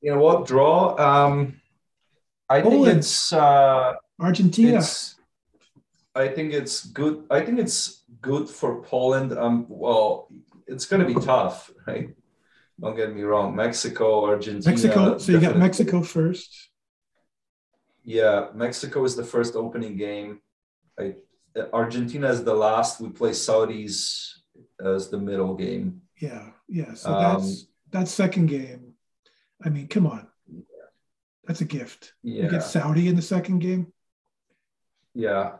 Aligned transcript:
You 0.00 0.12
know 0.12 0.20
what? 0.20 0.46
Draw. 0.46 0.96
Um, 0.98 1.60
I 2.48 2.60
think 2.62 2.86
it's. 2.86 3.32
Uh, 3.32 3.94
Argentina. 4.20 4.78
it's. 4.78 5.16
I 6.14 6.28
think 6.28 6.52
it's 6.52 6.86
good. 6.86 7.24
I 7.30 7.40
think 7.40 7.58
it's 7.58 8.04
good 8.20 8.48
for 8.48 8.82
Poland. 8.82 9.32
Um, 9.32 9.66
well, 9.68 10.28
it's 10.66 10.86
going 10.86 11.06
to 11.06 11.12
be 11.12 11.20
tough, 11.20 11.70
right? 11.86 12.10
Don't 12.80 12.96
get 12.96 13.14
me 13.14 13.22
wrong. 13.22 13.56
Mexico, 13.56 14.26
Argentina. 14.26 14.70
Mexico. 14.70 15.18
So 15.18 15.32
you 15.32 15.40
got 15.40 15.58
Mexico 15.58 16.02
first. 16.02 16.70
Yeah, 18.04 18.48
Mexico 18.54 19.04
is 19.04 19.16
the 19.16 19.24
first 19.24 19.56
opening 19.56 19.96
game. 19.96 20.40
I, 20.98 21.14
Argentina 21.72 22.28
is 22.28 22.44
the 22.44 22.54
last. 22.54 23.00
We 23.00 23.08
play 23.08 23.30
Saudis 23.30 24.32
as 24.80 25.08
the 25.08 25.18
middle 25.18 25.54
game. 25.54 26.02
Yeah, 26.18 26.50
yeah. 26.68 26.94
So 26.94 27.12
Um, 27.12 27.40
that's 27.42 27.66
that 27.92 28.08
second 28.08 28.46
game. 28.46 28.94
I 29.64 29.68
mean, 29.68 29.88
come 29.88 30.06
on. 30.06 30.26
That's 31.46 31.60
a 31.60 31.64
gift. 31.64 32.12
You 32.22 32.48
get 32.48 32.62
Saudi 32.62 33.08
in 33.08 33.16
the 33.16 33.22
second 33.22 33.60
game. 33.60 33.92
yeah. 35.14 35.52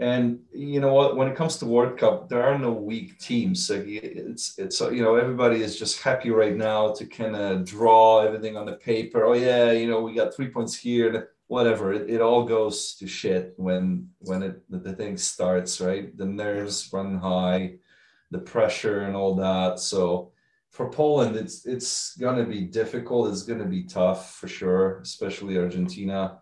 And 0.00 0.40
you 0.52 0.80
know 0.80 0.92
what? 0.92 1.14
When 1.16 1.28
it 1.28 1.36
comes 1.36 1.56
to 1.58 1.66
World 1.66 1.96
Cup, 1.98 2.28
there 2.28 2.42
are 2.42 2.58
no 2.58 2.72
weak 2.72 3.20
teams. 3.20 3.70
Like 3.70 3.86
it's 3.86 4.58
it's 4.58 4.80
you 4.80 5.02
know 5.04 5.14
everybody 5.14 5.62
is 5.62 5.78
just 5.78 6.02
happy 6.02 6.30
right 6.30 6.56
now 6.56 6.92
to 6.94 7.06
kind 7.06 7.36
of 7.36 7.64
draw 7.64 8.22
everything 8.26 8.56
on 8.56 8.66
the 8.66 8.72
paper. 8.72 9.24
Oh 9.24 9.34
yeah, 9.34 9.70
you 9.70 9.86
know 9.86 10.00
we 10.00 10.12
got 10.14 10.34
three 10.34 10.48
points 10.48 10.74
here. 10.74 11.30
Whatever. 11.46 11.92
It, 11.92 12.10
it 12.10 12.20
all 12.20 12.42
goes 12.44 12.96
to 12.96 13.06
shit 13.06 13.54
when 13.56 14.08
when 14.18 14.42
it 14.42 14.68
the, 14.68 14.78
the 14.78 14.94
thing 14.94 15.16
starts. 15.16 15.80
Right, 15.80 16.16
the 16.16 16.26
nerves 16.26 16.90
run 16.92 17.16
high, 17.18 17.76
the 18.30 18.38
pressure 18.38 19.00
and 19.02 19.14
all 19.16 19.34
that. 19.36 19.78
So 19.80 20.32
for 20.70 20.90
Poland, 20.90 21.36
it's 21.36 21.66
it's 21.66 22.16
gonna 22.16 22.44
be 22.44 22.62
difficult. 22.62 23.30
It's 23.30 23.42
gonna 23.42 23.66
be 23.66 23.84
tough 23.84 24.34
for 24.36 24.48
sure, 24.48 25.00
especially 25.00 25.58
Argentina. 25.58 26.40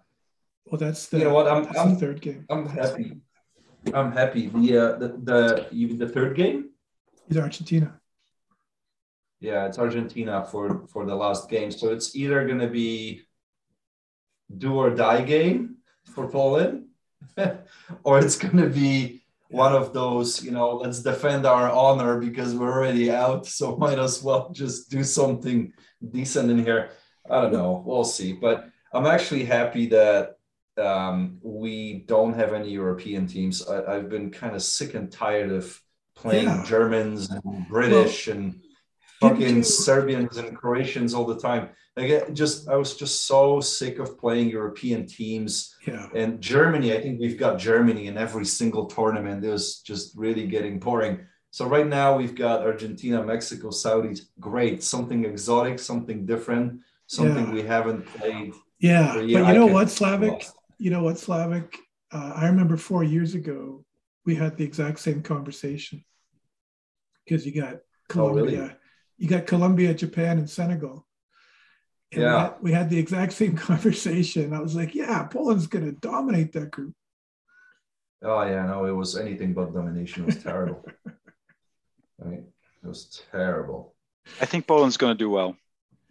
Well, 0.67 0.79
that's 0.79 1.07
the 1.09 1.19
You 1.19 1.25
know 1.25 1.35
what? 1.35 1.49
I'm- 1.49 1.67
I'm- 1.77 1.95
the 1.95 2.01
third 2.01 2.21
game. 2.21 2.47
I'm 2.49 2.67
happy. 2.67 3.21
I'm 3.93 4.13
happy. 4.13 4.47
The 4.47 4.79
uh, 4.79 4.99
the 4.99 5.09
the 5.29 5.69
even 5.73 5.99
the 5.99 6.09
third 6.09 6.37
game. 6.37 6.71
Is 7.29 7.37
Argentina. 7.37 8.01
Yeah, 9.41 9.67
it's 9.67 9.79
Argentina 9.79 10.45
for 10.45 10.87
for 10.87 11.05
the 11.05 11.17
last 11.17 11.51
game. 11.51 11.71
So 11.73 11.93
it's 11.93 12.15
either 12.15 12.47
gonna 12.47 12.69
be 12.69 13.23
do 14.57 14.75
or 14.77 14.91
die 14.91 15.23
game 15.25 15.79
for 16.07 16.29
Poland, 16.29 16.87
or 18.05 18.19
it's 18.21 18.37
gonna 18.39 18.69
be 18.69 19.22
one 19.53 19.75
of 19.75 19.93
those. 19.93 20.43
You 20.45 20.51
know, 20.51 20.77
let's 20.77 21.01
defend 21.03 21.47
our 21.47 21.71
honor 21.71 22.19
because 22.19 22.55
we're 22.55 22.73
already 22.73 23.11
out. 23.11 23.47
So 23.47 23.77
might 23.85 23.99
as 23.99 24.23
well 24.23 24.51
just 24.51 24.91
do 24.91 25.05
something 25.05 25.73
decent 26.11 26.51
in 26.51 26.59
here. 26.65 26.91
I 27.31 27.41
don't 27.43 27.53
know. 27.53 27.83
We'll 27.87 28.05
see. 28.05 28.33
But 28.33 28.69
I'm 28.93 29.07
actually 29.07 29.45
happy 29.45 29.87
that 29.89 30.37
um, 30.79 31.39
we 31.43 32.05
don't 32.07 32.35
have 32.35 32.53
any 32.53 32.71
European 32.71 33.27
teams. 33.27 33.67
I, 33.67 33.85
I've 33.97 34.09
been 34.09 34.31
kind 34.31 34.55
of 34.55 34.63
sick 34.63 34.95
and 34.95 35.11
tired 35.13 35.51
of 35.53 35.81
playing 36.17 36.45
Yeah. 36.49 36.65
Germans 36.67 37.31
and 37.31 37.69
British 37.69 38.29
and 38.29 38.61
fucking 39.21 39.63
Serbians 39.63 40.37
and 40.37 40.57
Croatians 40.57 41.15
all 41.15 41.27
the 41.27 41.39
time. 41.39 41.71
Like, 41.97 42.09
it 42.09 42.33
just 42.33 42.69
I 42.69 42.77
was 42.77 42.97
just 42.97 43.27
so 43.27 43.61
sick 43.61 43.99
of 43.99 44.19
playing 44.19 44.49
European 44.49 45.07
teams. 45.07 45.77
Yeah. 45.87 46.09
And 46.15 46.41
Germany, 46.41 46.97
I 46.97 47.01
think 47.03 47.21
we've 47.21 47.39
got 47.39 47.59
Germany 47.59 48.07
in 48.07 48.17
every 48.17 48.47
single 48.47 48.87
tournament. 48.87 49.45
It 49.45 49.51
was 49.51 49.81
just 49.81 50.17
really 50.17 50.47
getting 50.47 50.79
boring. 50.79 51.27
So 51.51 51.67
right 51.67 51.87
now 51.87 52.17
we've 52.17 52.35
got 52.35 52.63
Argentina, 52.63 53.23
Mexico, 53.23 53.69
Saudis. 53.69 54.21
Great, 54.41 54.83
something 54.83 55.27
exotic, 55.27 55.79
something 55.79 56.25
different, 56.25 56.81
something 57.09 57.49
Yeah. 57.49 57.53
we 57.53 57.63
haven't 57.63 58.07
played. 58.07 58.55
Yeah. 58.81 59.15
But 59.15 59.27
you 59.29 59.45
I 59.45 59.53
know 59.53 59.67
what, 59.67 59.91
Slavic? 59.91 60.47
You 60.79 60.91
know 60.91 61.03
what, 61.03 61.19
Slavic? 61.19 61.77
Uh, 62.11 62.33
I 62.35 62.47
remember 62.47 62.79
four 62.79 63.05
years 63.05 63.35
ago, 63.35 63.85
we 64.25 64.35
had 64.35 64.57
the 64.57 64.65
exact 64.65 64.99
same 65.01 65.23
conversation 65.23 66.05
because 67.25 67.45
you 67.45 67.53
got 67.61 67.81
Oh, 68.15 68.31
really? 68.31 68.53
Colombia, 68.53 68.77
you 69.19 69.29
got 69.29 69.47
Colombia, 69.47 69.95
Japan, 69.95 70.39
and 70.39 70.49
Senegal. 70.49 71.07
And 72.13 72.21
we, 72.21 72.25
Yeah. 72.25 72.41
had, 72.41 72.55
we 72.61 72.73
had 72.73 72.91
the 72.91 72.99
exact 72.99 73.33
same 73.33 73.57
conversation. 73.69 74.53
I 74.53 74.61
was 74.61 74.75
like, 74.75 74.95
yeah, 74.95 75.25
Poland's 75.25 75.67
going 75.67 75.85
to 75.87 75.93
dominate 75.93 76.53
that 76.53 76.71
group. 76.71 76.95
Oh 78.25 78.43
yeah, 78.45 78.67
no, 78.67 78.85
it 78.85 78.93
was 78.93 79.17
anything 79.17 79.53
but 79.53 79.75
domination. 79.75 80.23
It 80.23 80.27
was 80.27 80.43
terrible. 80.43 80.85
I 82.23 82.29
mean, 82.29 82.45
it 82.85 82.87
was 82.87 83.21
terrible. 83.33 83.95
I 84.41 84.47
think 84.47 84.67
Poland's 84.69 84.97
going 84.97 85.15
to 85.15 85.19
do 85.19 85.29
well. 85.31 85.57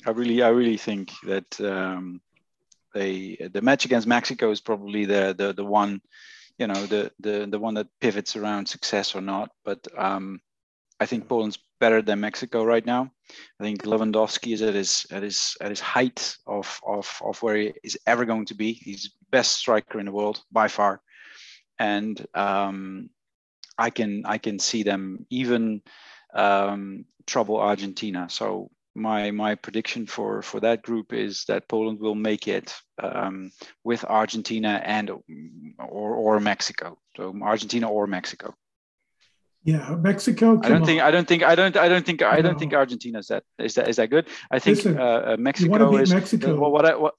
I 0.05 0.11
really, 0.11 0.41
I 0.41 0.49
really 0.49 0.75
think 0.77 1.11
that 1.25 1.61
um, 1.61 2.19
they 2.93 3.37
the 3.53 3.61
match 3.61 3.85
against 3.85 4.07
Mexico 4.07 4.51
is 4.51 4.59
probably 4.59 5.05
the 5.05 5.33
the 5.37 5.53
the 5.53 5.63
one, 5.63 6.01
you 6.57 6.67
know, 6.67 6.85
the 6.85 7.11
the 7.21 7.47
the 7.49 7.59
one 7.59 7.75
that 7.75 7.87
pivots 8.01 8.35
around 8.35 8.67
success 8.67 9.15
or 9.15 9.21
not. 9.21 9.51
But 9.63 9.87
um, 9.97 10.41
I 11.01 11.07
think 11.07 11.27
Poland's 11.27 11.57
better 11.79 12.03
than 12.03 12.19
Mexico 12.19 12.63
right 12.63 12.85
now. 12.85 13.11
I 13.59 13.63
think 13.63 13.81
Lewandowski 13.81 14.53
is 14.53 14.61
at 14.61 14.75
his 14.75 15.07
at 15.09 15.23
his 15.23 15.57
at 15.59 15.71
his 15.71 15.79
height 15.79 16.37
of 16.45 16.79
of 16.85 17.09
of 17.25 17.41
where 17.41 17.55
he 17.55 17.73
is 17.83 17.97
ever 18.05 18.23
going 18.23 18.45
to 18.45 18.53
be. 18.53 18.73
He's 18.73 19.15
best 19.31 19.53
striker 19.53 19.99
in 19.99 20.05
the 20.05 20.11
world 20.11 20.43
by 20.51 20.67
far, 20.67 21.01
and 21.79 22.23
um, 22.35 23.09
I 23.79 23.89
can 23.89 24.23
I 24.25 24.37
can 24.37 24.59
see 24.59 24.83
them 24.83 25.25
even 25.31 25.81
um, 26.35 27.05
trouble 27.25 27.57
Argentina. 27.59 28.27
So 28.29 28.69
my 28.93 29.31
my 29.31 29.55
prediction 29.55 30.05
for 30.05 30.43
for 30.43 30.59
that 30.59 30.83
group 30.83 31.13
is 31.13 31.45
that 31.45 31.67
Poland 31.67 31.99
will 31.99 32.19
make 32.29 32.47
it 32.47 32.75
um, 33.01 33.51
with 33.83 34.05
Argentina 34.05 34.79
and 34.85 35.09
or 35.79 36.15
or 36.15 36.39
Mexico. 36.39 36.99
So 37.17 37.35
Argentina 37.41 37.89
or 37.89 38.05
Mexico. 38.05 38.53
Yeah, 39.63 39.95
Mexico. 39.95 40.59
I 40.63 40.69
don't 40.69 40.77
come 40.79 40.85
think 40.85 41.01
on. 41.01 41.07
I 41.07 41.11
don't 41.11 41.27
think 41.27 41.43
I 41.43 41.55
don't 41.55 41.77
I 41.77 41.87
don't 41.87 42.05
think 42.05 42.21
I 42.23 42.41
don't 42.41 42.53
No. 42.53 42.59
think 42.59 42.73
Argentina 42.73 43.19
is 43.19 43.27
that 43.27 43.43
is 43.59 43.75
that 43.75 43.87
is 43.87 43.97
that 43.97 44.09
good. 44.09 44.27
I 44.49 44.57
think 44.59 44.77
Listen, 44.77 44.97
uh, 44.99 45.01
uh, 45.03 45.05
you 45.05 45.19
want 45.19 45.37
to 45.37 45.43
Mexico 45.43 45.91
beat 45.91 46.01
is 46.01 46.13
Mexico. 46.13 46.59
well, 46.59 46.71
what 46.71 46.85
I 46.85 46.95
what 46.95 47.13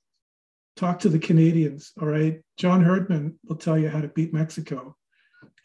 talk 0.76 0.98
to 1.00 1.08
the 1.08 1.18
Canadians. 1.18 1.92
All 2.00 2.08
right, 2.08 2.40
John 2.56 2.82
Herdman 2.82 3.38
will 3.46 3.56
tell 3.56 3.78
you 3.78 3.88
how 3.88 4.00
to 4.00 4.08
beat 4.08 4.32
Mexico. 4.34 4.96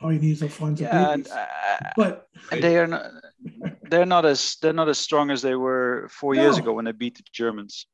All 0.01 0.13
you 0.13 0.19
need 0.19 0.33
is 0.33 0.43
Alfonso 0.43 0.83
yeah, 0.83 1.13
and, 1.13 1.23
Davies. 1.23 1.33
uh, 1.33 1.89
But 1.95 2.27
and 2.51 2.61
they 2.61 2.77
are 2.77 2.85
not 2.85 3.05
they're 3.89 4.05
not 4.05 4.25
as 4.25 4.57
they're 4.61 4.73
not 4.73 4.89
as 4.89 4.99
strong 4.99 5.31
as 5.31 5.41
they 5.41 5.55
were 5.55 6.07
four 6.11 6.35
years 6.35 6.59
ago 6.59 6.73
when 6.73 6.85
they 6.85 6.91
beat 6.91 7.17
the 7.17 7.23
Germans, 7.33 7.88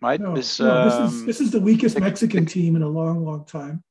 right? 0.00 0.20
no, 0.20 0.36
this, 0.36 0.60
no, 0.60 0.84
this 0.84 0.94
is 0.94 1.20
um, 1.20 1.26
this 1.26 1.40
is 1.40 1.50
the 1.50 1.60
weakest 1.60 1.98
Mexican 1.98 2.46
team 2.46 2.76
in 2.76 2.82
a 2.82 2.88
long, 2.88 3.24
long 3.24 3.44
time. 3.44 3.82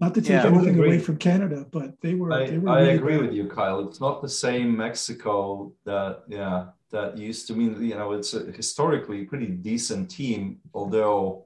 Not 0.00 0.14
to 0.14 0.22
take 0.22 0.30
Yeah, 0.30 0.46
anything 0.46 0.78
away 0.78 0.98
from 0.98 1.16
Canada, 1.18 1.66
but 1.70 2.00
they 2.00 2.14
were 2.14 2.32
I, 2.32 2.46
they 2.50 2.58
were 2.58 2.70
I 2.70 2.80
really 2.80 2.94
agree 2.94 3.16
bad. 3.18 3.26
with 3.26 3.34
you, 3.34 3.46
Kyle. 3.48 3.80
It's 3.86 4.00
not 4.00 4.22
the 4.22 4.28
same 4.46 4.76
Mexico 4.76 5.72
that 5.84 6.22
yeah 6.28 6.68
that 6.90 7.16
used 7.18 7.46
to 7.48 7.52
mean 7.54 7.70
you 7.82 7.94
know 7.94 8.12
it's 8.12 8.32
a 8.34 8.50
historically 8.60 9.24
pretty 9.24 9.46
decent 9.48 10.10
team. 10.10 10.58
Although 10.72 11.44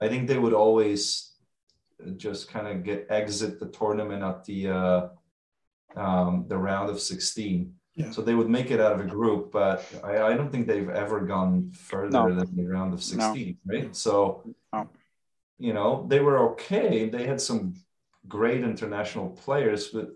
I 0.00 0.06
think 0.08 0.28
they 0.28 0.38
would 0.38 0.54
always 0.54 1.32
just 2.16 2.48
kind 2.48 2.68
of 2.68 2.84
get 2.84 3.06
exit 3.10 3.58
the 3.58 3.66
tournament 3.80 4.22
at 4.22 4.44
the 4.44 4.68
uh, 4.68 5.00
um, 5.96 6.44
the 6.48 6.56
round 6.56 6.90
of 6.90 7.00
sixteen. 7.00 7.74
Yeah. 7.94 8.10
So 8.10 8.20
they 8.20 8.34
would 8.34 8.50
make 8.50 8.70
it 8.70 8.78
out 8.78 8.92
of 8.92 9.00
a 9.00 9.04
group, 9.16 9.50
but 9.50 9.82
I, 10.04 10.12
I 10.30 10.34
don't 10.36 10.52
think 10.52 10.66
they've 10.66 10.90
ever 10.90 11.20
gone 11.20 11.70
further 11.72 12.10
No. 12.10 12.34
than 12.34 12.54
the 12.54 12.66
round 12.76 12.92
of 12.92 13.02
sixteen, 13.02 13.56
right? 13.64 13.96
So 13.96 14.44
No. 14.72 14.90
you 15.58 15.72
know 15.72 16.06
they 16.10 16.20
were 16.20 16.38
okay. 16.52 17.08
They 17.08 17.26
had 17.26 17.40
some 17.40 17.74
great 18.28 18.62
international 18.62 19.30
players, 19.30 19.88
but 19.88 20.10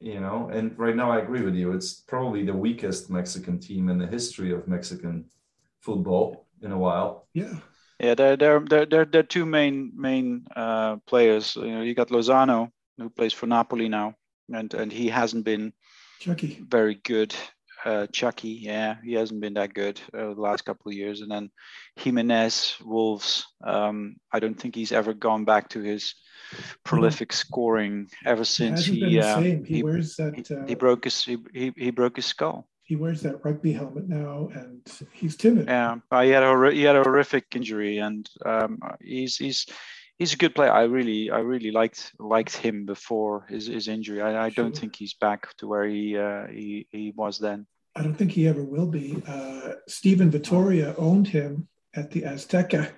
you 0.00 0.18
know, 0.18 0.50
and 0.52 0.76
right 0.78 0.96
now 0.96 1.12
I 1.12 1.20
agree 1.20 1.42
with 1.42 1.54
you. 1.54 1.72
It's 1.72 1.94
probably 1.94 2.44
the 2.44 2.52
weakest 2.52 3.08
Mexican 3.08 3.60
team 3.60 3.88
in 3.88 3.98
the 3.98 4.06
history 4.06 4.52
of 4.52 4.66
Mexican 4.66 5.26
football 5.80 6.48
in 6.60 6.72
a 6.72 6.78
while. 6.78 7.28
Yeah, 7.34 7.54
Yeah, 8.00 8.14
they're 8.14 8.36
they're 8.36 8.60
they're 8.60 8.86
they're, 8.86 9.04
they're 9.04 9.22
two 9.22 9.46
main 9.46 9.92
main 9.94 10.46
uh, 10.56 10.96
players. 11.06 11.54
You 11.56 11.70
know, 11.70 11.82
you 11.82 11.94
got 11.94 12.08
Lozano 12.08 12.70
who 12.98 13.10
plays 13.10 13.32
for 13.32 13.46
Napoli 13.46 13.88
now, 13.88 14.14
and 14.52 14.74
and 14.74 14.92
he 14.92 15.08
hasn't 15.08 15.44
been 15.44 15.72
Chucky. 16.18 16.58
very 16.68 16.96
good. 16.96 17.34
Uh, 17.84 18.06
Chucky, 18.12 18.50
yeah, 18.62 18.96
he 19.04 19.14
hasn't 19.14 19.40
been 19.40 19.54
that 19.54 19.74
good 19.74 20.00
uh, 20.14 20.34
the 20.34 20.40
last 20.40 20.64
couple 20.64 20.90
of 20.90 20.96
years. 20.96 21.20
And 21.20 21.30
then 21.30 21.50
Jimenez, 21.96 22.76
Wolves. 22.84 23.44
Um, 23.64 24.16
I 24.32 24.38
don't 24.38 24.58
think 24.58 24.74
he's 24.74 24.92
ever 24.92 25.12
gone 25.12 25.44
back 25.44 25.68
to 25.70 25.80
his 25.80 26.14
prolific 26.84 27.32
scoring 27.32 28.08
ever 28.24 28.44
since 28.44 28.84
he 28.84 29.18
uh. 29.18 29.40
He, 29.40 29.62
he, 29.66 29.82
wears 29.82 30.16
that. 30.16 30.36
he, 30.36 30.54
Uh, 30.54 30.66
he 30.66 30.74
broke 30.74 31.04
his 31.04 31.24
he, 31.24 31.38
he, 31.52 31.72
he 31.76 31.90
broke 31.90 32.16
his 32.16 32.26
skull. 32.26 32.68
he 32.82 32.96
wears 32.96 33.22
that 33.22 33.44
rugby 33.44 33.72
helmet 33.72 34.08
now, 34.08 34.48
and 34.54 34.80
he's 35.12 35.36
timid. 35.36 35.66
Yeah, 35.66 35.96
uh, 36.10 36.22
he 36.22 36.30
had 36.30 36.42
a 36.42 36.70
he 36.72 36.82
had 36.82 36.96
a 36.96 37.02
horrific 37.02 37.46
injury, 37.56 37.98
and 37.98 38.28
um, 38.44 38.78
he's 39.00 39.36
he's 39.36 39.66
he's 40.18 40.34
a 40.34 40.36
good 40.36 40.54
player. 40.54 40.70
I 40.72 40.84
really 40.84 41.30
I 41.30 41.38
really 41.38 41.70
liked 41.70 42.12
liked 42.18 42.56
him 42.56 42.86
before 42.86 43.46
his, 43.48 43.66
his 43.66 43.88
injury. 43.88 44.20
I, 44.22 44.46
I 44.46 44.50
don't 44.50 44.76
think 44.76 44.96
he's 44.96 45.14
back 45.14 45.54
to 45.58 45.66
where 45.66 45.86
he 45.86 46.16
uh, 46.16 46.46
he 46.46 46.86
he 46.90 47.12
was 47.16 47.38
then. 47.38 47.66
I 47.94 48.02
don't 48.02 48.14
think 48.14 48.32
he 48.32 48.48
ever 48.48 48.64
will 48.64 48.86
be. 48.86 49.22
Uh, 49.26 49.72
Steven 49.88 50.30
Vitória 50.30 50.94
owned 50.96 51.28
him 51.28 51.68
at 51.94 52.10
the 52.10 52.22
Azteca. 52.22 52.90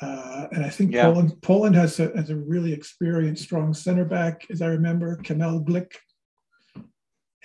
Uh, 0.00 0.46
and 0.52 0.62
I 0.62 0.68
think 0.68 0.92
yeah. 0.92 1.04
Poland 1.04 1.40
Poland 1.40 1.74
has 1.74 1.98
a, 2.00 2.14
has 2.14 2.28
a 2.28 2.36
really 2.36 2.72
experienced, 2.72 3.44
strong 3.44 3.72
center 3.72 4.04
back, 4.04 4.46
as 4.50 4.60
I 4.60 4.66
remember, 4.66 5.16
Kamil 5.16 5.64
Glik. 5.64 5.94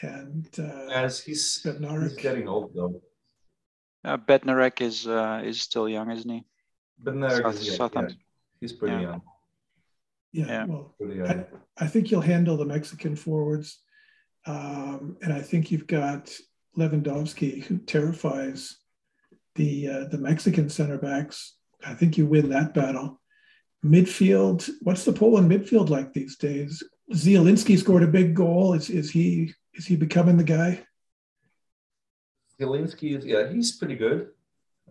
And 0.02 0.48
uh, 0.60 0.92
as 0.92 1.22
he's, 1.22 1.62
he's 1.64 2.16
getting 2.16 2.48
old 2.48 2.72
though. 2.76 3.02
Uh, 4.04 4.18
Bednarek 4.18 4.82
is 4.82 5.08
uh, 5.08 5.42
is 5.46 5.62
still 5.62 5.88
young, 5.88 6.12
isn't 6.12 6.30
he? 6.30 6.44
Bednarek 7.02 7.54
is 7.54 7.78
young, 7.78 7.90
yeah. 7.94 8.08
He's 8.62 8.72
pretty 8.72 8.96
yeah. 8.96 9.02
young. 9.02 9.22
Yeah, 10.32 10.46
yeah. 10.46 10.66
well, 10.66 10.96
I, 11.28 11.46
I, 11.78 11.88
think 11.88 12.10
you'll 12.10 12.22
handle 12.22 12.56
the 12.56 12.66
Mexican 12.66 13.18
forwards. 13.18 13.80
Um, 14.46 15.18
and 15.22 15.34
I 15.34 15.42
think 15.42 15.72
you've 15.72 15.88
got 15.88 16.32
Lewandowski, 16.78 17.64
who 17.64 17.80
terrifies 17.80 18.78
the 19.56 19.88
uh, 19.88 20.04
the 20.06 20.18
Mexican 20.18 20.70
center 20.70 20.98
backs. 20.98 21.56
I 21.86 21.96
think 21.96 22.18
you 22.18 22.26
win 22.26 22.50
that 22.50 22.74
battle. 22.74 23.20
Midfield, 23.84 24.70
what's 24.82 25.04
the 25.04 25.12
Poland 25.12 25.52
midfield 25.52 25.90
like 25.90 26.14
these 26.14 26.38
days? 26.38 26.82
Zielinski 27.12 27.78
scored 27.78 28.04
a 28.04 28.08
big 28.08 28.34
goal. 28.34 28.74
Is 28.74 28.90
is 28.90 29.12
he 29.12 29.54
is 29.74 29.86
he 29.86 29.98
becoming 29.98 30.38
the 30.38 30.44
guy? 30.44 30.86
Zielinski 32.60 33.18
is 33.18 33.26
yeah, 33.26 33.52
he's 33.52 33.76
pretty 33.76 33.96
good. 33.96 34.30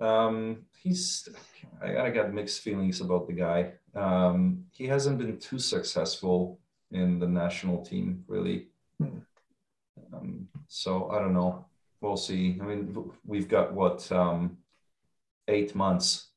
Um, 0.01 0.67
he's 0.83 1.29
I, 1.83 1.97
I 1.97 2.11
got 2.11 2.33
mixed 2.33 2.61
feelings 2.61 3.01
about 3.01 3.27
the 3.27 3.33
guy. 3.33 3.73
Um, 3.95 4.65
he 4.73 4.87
hasn't 4.87 5.19
been 5.19 5.39
too 5.39 5.59
successful 5.59 6.61
in 6.91 7.19
the 7.19 7.29
national 7.29 7.85
team, 7.85 8.25
really. 8.27 8.69
Hmm. 8.99 9.19
Um, 10.13 10.49
so 10.69 11.11
I 11.11 11.19
don't 11.19 11.35
know. 11.35 11.67
We'll 12.01 12.17
see. 12.17 12.59
I 12.61 12.65
mean, 12.65 13.11
we've 13.25 13.49
got 13.49 13.73
what 13.73 14.11
um, 14.11 14.59
eight 15.49 15.75
months, 15.75 16.29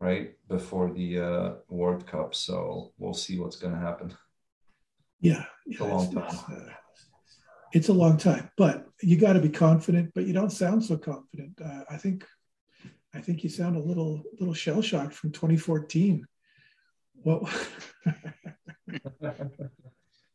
right, 0.00 0.34
before 0.48 0.90
the 0.92 1.20
uh, 1.20 1.52
World 1.68 2.06
Cup. 2.06 2.34
So 2.34 2.92
we'll 2.98 3.14
see 3.14 3.38
what's 3.38 3.56
going 3.56 3.74
to 3.74 3.80
happen. 3.80 4.14
Yeah, 5.20 5.44
it's 5.66 5.80
a 5.80 5.84
long 5.84 6.12
time. 6.12 6.24
It's, 6.28 6.48
uh, 6.48 6.72
it's 7.72 7.88
a 7.88 7.92
long 7.92 8.16
time, 8.16 8.50
but 8.56 8.86
you 9.04 9.16
got 9.16 9.34
to 9.34 9.40
be 9.40 9.48
confident. 9.48 10.12
But 10.14 10.26
you 10.26 10.32
don't 10.32 10.50
sound 10.50 10.84
so 10.84 10.96
confident. 10.96 11.60
Uh, 11.62 11.84
I 11.90 11.96
think, 11.96 12.26
I 13.14 13.20
think 13.20 13.44
you 13.44 13.50
sound 13.50 13.76
a 13.76 13.80
little, 13.80 14.22
little 14.38 14.54
shell 14.54 14.82
shocked 14.82 15.14
from 15.14 15.32
2014. 15.32 16.26
What? 17.22 17.42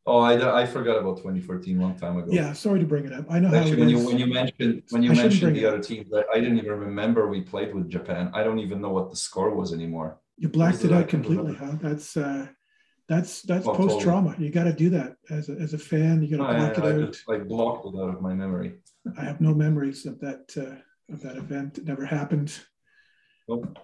Oh, 0.10 0.18
I, 0.22 0.62
I 0.62 0.66
forgot 0.66 0.98
about 0.98 1.18
2014, 1.18 1.80
long 1.80 1.96
time 1.96 2.18
ago. 2.18 2.30
Yeah, 2.32 2.54
sorry 2.54 2.80
to 2.80 2.86
bring 2.88 3.06
it 3.06 3.14
up. 3.14 3.26
I 3.30 3.40
know 3.40 3.54
Actually, 3.54 3.82
when 3.82 3.90
you 3.90 4.00
when 4.00 4.18
you 4.18 4.26
mentioned 4.26 4.82
when 4.90 5.04
you 5.04 5.12
I 5.12 5.14
mentioned 5.14 5.56
the 5.56 5.66
other 5.66 5.84
team, 5.84 6.10
I 6.34 6.40
didn't 6.40 6.58
even 6.58 6.80
remember 6.80 7.28
we 7.28 7.42
played 7.42 7.76
with 7.76 7.92
Japan. 7.92 8.32
I 8.34 8.44
don't 8.44 8.58
even 8.58 8.82
know 8.82 8.90
what 8.90 9.12
the 9.12 9.16
score 9.16 9.54
was 9.54 9.72
anymore. 9.72 10.20
You 10.38 10.50
blacked 10.50 10.84
it 10.84 10.92
out 10.92 11.10
completely, 11.10 11.54
huh? 11.54 11.76
That's 11.80 12.18
uh, 12.18 12.48
that's 13.10 13.42
that's 13.42 13.66
oh, 13.68 13.74
post 13.74 14.02
trauma. 14.02 14.36
You 14.38 14.52
got 14.52 14.66
to 14.66 14.74
do 14.74 14.92
that 14.92 15.16
as 15.32 15.50
a, 15.50 15.54
as 15.54 15.74
a 15.74 15.80
fan. 15.80 16.22
You 16.22 16.38
got 16.38 16.48
to 16.48 16.54
block 16.54 16.78
I, 16.78 16.88
it 16.88 17.00
I 17.00 17.04
out. 17.04 17.12
Just, 17.12 17.28
like 17.28 17.48
blocked 17.48 17.88
it 17.88 18.00
out 18.00 18.14
of 18.14 18.22
my 18.22 18.36
memory. 18.36 18.76
I 19.18 19.24
have 19.24 19.42
no 19.42 19.54
memories 19.54 20.06
of 20.06 20.20
that 20.20 20.54
uh, 20.56 20.76
of 21.12 21.22
that 21.24 21.36
event. 21.36 21.80
It 21.80 21.86
never 21.86 22.06
happened. 22.06 22.58
Nope. 23.50 23.80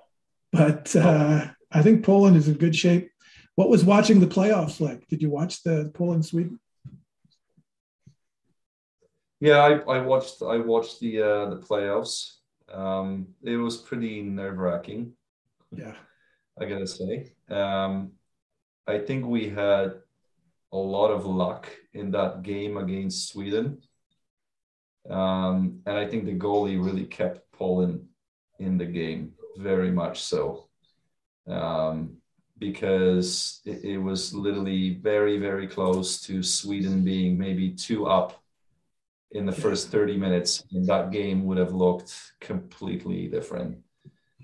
But 0.54 0.95
uh, 0.95 1.48
I 1.72 1.81
think 1.81 2.06
Poland 2.06 2.38
is 2.38 2.48
in 2.48 2.54
good 2.54 2.75
shape. 2.75 3.10
What 3.56 3.69
was 3.69 3.83
watching 3.83 4.19
the 4.19 4.27
playoffs 4.27 4.80
like? 4.80 5.07
Did 5.07 5.24
you 5.24 5.31
watch 5.31 5.63
the 5.63 5.92
Poland 5.95 6.25
Sweden? 6.25 6.60
Yeah, 9.39 9.57
I, 9.57 9.80
I 9.80 10.01
watched 10.01 10.44
I 10.44 10.57
watched 10.57 11.00
the 11.00 11.22
uh, 11.22 11.50
the 11.50 11.57
playoffs. 11.57 12.36
Um, 12.72 13.30
it 13.44 13.57
was 13.57 13.77
pretty 13.77 14.22
nerve 14.22 14.60
wracking. 14.60 15.13
Yeah, 15.75 15.95
I 16.62 16.66
gotta 16.66 16.86
say. 16.86 17.33
Um, 17.50 18.12
I 18.87 18.99
think 18.99 19.25
we 19.25 19.49
had 19.49 19.93
a 20.71 20.77
lot 20.77 21.09
of 21.09 21.25
luck 21.25 21.67
in 21.93 22.11
that 22.11 22.43
game 22.43 22.77
against 22.77 23.29
Sweden, 23.29 23.81
um, 25.09 25.81
and 25.85 25.97
I 25.97 26.07
think 26.07 26.25
the 26.25 26.35
goalie 26.35 26.83
really 26.83 27.05
kept 27.05 27.51
Poland 27.51 28.07
in 28.59 28.77
the 28.77 28.85
game 28.85 29.33
very 29.57 29.91
much 29.91 30.21
so. 30.21 30.67
Um, 31.47 32.17
because 32.57 33.61
it, 33.65 33.83
it, 33.83 33.97
was 33.97 34.33
literally 34.33 34.95
very, 34.95 35.38
very 35.38 35.67
close 35.67 36.21
to 36.21 36.41
Sweden 36.41 37.03
being 37.03 37.38
maybe 37.38 37.69
two 37.71 38.07
up 38.07 38.41
in 39.31 39.45
the 39.45 39.51
first 39.51 39.89
30 39.89 40.17
minutes, 40.17 40.63
and 40.71 40.88
that 40.88 41.11
game 41.11 41.43
would 41.45 41.57
have 41.57 41.73
looked 41.73 42.15
completely 42.39 43.27
different. 43.27 43.77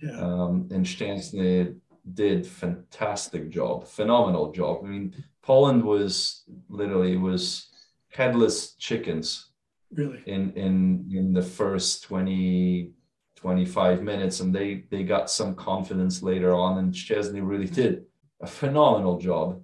Yeah. 0.01 0.19
Um, 0.19 0.67
and 0.71 0.85
Szczęsny 0.85 1.79
did 2.13 2.45
fantastic 2.45 3.49
job, 3.49 3.87
phenomenal 3.87 4.51
job. 4.51 4.81
I 4.83 4.87
mean, 4.87 5.23
Poland 5.43 5.83
was 5.83 6.43
literally 6.69 7.17
was 7.17 7.69
headless 8.09 8.73
chickens. 8.75 9.49
Really? 9.91 10.21
In 10.25 10.51
in 10.53 11.09
in 11.11 11.33
the 11.33 11.41
first 11.41 12.03
20 12.03 12.93
25 13.35 14.03
minutes 14.03 14.39
and 14.39 14.53
they 14.53 14.83
they 14.91 15.03
got 15.03 15.29
some 15.29 15.55
confidence 15.55 16.21
later 16.21 16.53
on 16.53 16.77
and 16.77 16.93
Szczęsny 16.93 17.41
really 17.41 17.67
did 17.67 18.05
a 18.39 18.47
phenomenal 18.47 19.17
job 19.17 19.61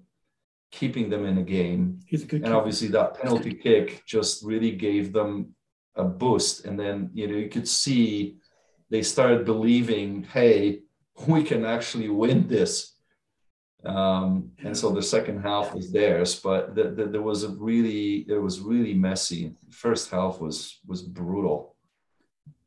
keeping 0.71 1.09
them 1.09 1.25
in 1.25 1.35
the 1.35 1.43
game. 1.43 1.99
He's 2.05 2.23
a 2.23 2.25
good 2.25 2.43
and 2.43 2.53
obviously 2.53 2.87
that 2.89 3.13
penalty 3.13 3.53
kick 3.53 4.03
just 4.05 4.43
really 4.43 4.71
gave 4.71 5.13
them 5.13 5.55
a 5.95 6.03
boost 6.03 6.65
and 6.65 6.77
then 6.79 7.09
you 7.13 7.27
know 7.27 7.35
you 7.35 7.49
could 7.49 7.67
see 7.67 8.37
they 8.89 9.01
started 9.01 9.45
believing 9.45 10.23
hey 10.23 10.81
we 11.27 11.43
can 11.43 11.65
actually 11.65 12.09
win 12.09 12.47
this 12.47 12.93
um, 13.85 14.51
and 14.63 14.75
so 14.75 14.89
the 14.91 15.01
second 15.01 15.41
half 15.41 15.73
was 15.73 15.91
theirs 15.91 16.39
but 16.39 16.75
the, 16.75 16.83
the, 16.89 17.05
there 17.05 17.21
was 17.21 17.43
a 17.43 17.49
really 17.49 18.25
it 18.27 18.41
was 18.41 18.59
really 18.59 18.93
messy 18.93 19.53
first 19.71 20.11
half 20.11 20.39
was 20.39 20.79
was 20.85 21.01
brutal 21.01 21.75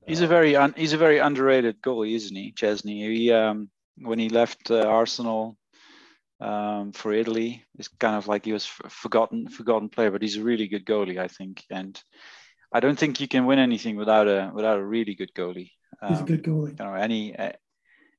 He's 0.06 0.23
a 0.23 0.26
very 0.26 0.56
un, 0.56 0.75
he's 0.76 0.93
a 0.93 0.99
very 0.99 1.19
underrated 1.19 1.81
goalie, 1.82 2.17
isn't 2.17 2.35
he, 2.35 2.52
Szczęsny? 2.52 3.14
He 3.14 3.32
um, 3.32 3.70
when 3.97 4.19
he 4.19 4.29
left 4.29 4.70
uh, 4.70 4.81
Arsenal 4.81 5.56
um, 6.41 6.93
for 6.93 7.12
Italy, 7.12 7.64
it's 7.79 7.87
kind 7.87 8.17
of 8.17 8.26
like 8.26 8.44
he 8.44 8.52
was 8.52 8.67
forgotten 8.67 9.49
forgotten 9.49 9.88
player, 9.88 10.11
but 10.11 10.23
he's 10.23 10.37
a 10.37 10.43
really 10.43 10.67
good 10.69 10.85
goalie, 10.85 11.19
I 11.19 11.29
think. 11.29 11.64
And 11.70 12.02
I 12.73 12.81
don't 12.81 12.99
think 12.99 13.20
you 13.20 13.29
can 13.29 13.47
win 13.47 13.58
anything 13.58 13.97
without 13.97 14.26
a 14.26 14.50
without 14.52 14.79
a 14.79 14.85
really 14.85 15.14
good 15.14 15.32
goalie. 15.32 15.71
Um, 16.02 16.12
he's 16.12 16.23
a 16.23 16.25
good 16.25 16.42
goalie. 16.42 16.78
You 16.78 16.85
know, 16.85 16.95
any 16.95 17.37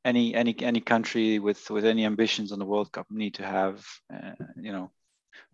any 0.04 0.34
any 0.34 0.56
any 0.62 0.82
country 0.82 1.40
with 1.40 1.70
with 1.70 1.86
any 1.86 2.06
ambitions 2.06 2.52
on 2.52 2.60
the 2.60 2.66
World 2.66 2.92
Cup 2.92 3.08
need 3.10 3.36
to 3.36 3.46
have 3.46 3.86
uh, 4.14 4.34
you 4.56 4.72
know 4.72 4.92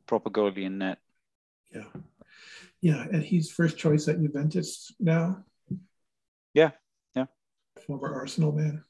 proper 0.06 0.30
goalie 0.30 0.66
in 0.66 0.78
net. 0.80 1.00
Yeah, 1.74 1.84
yeah, 2.82 3.06
and 3.12 3.24
he's 3.24 3.52
first 3.52 3.78
choice 3.78 4.08
at 4.08 4.22
Juventus 4.22 4.92
now. 5.00 5.44
Yeah, 6.54 6.72
yeah. 7.16 7.26
Former 7.86 8.14
Arsenal 8.14 8.52
man. 8.52 8.84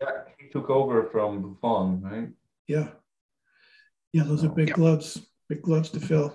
Yeah, 0.00 0.10
he 0.38 0.48
took 0.48 0.70
over 0.70 1.04
from 1.04 1.56
Buffon, 1.60 2.00
right? 2.02 2.28
Yeah. 2.66 2.88
Yeah, 4.12 4.24
those 4.24 4.44
are 4.44 4.48
big 4.48 4.68
yeah. 4.68 4.74
gloves, 4.74 5.20
big 5.48 5.62
gloves 5.62 5.90
to 5.90 6.00
fill. 6.00 6.34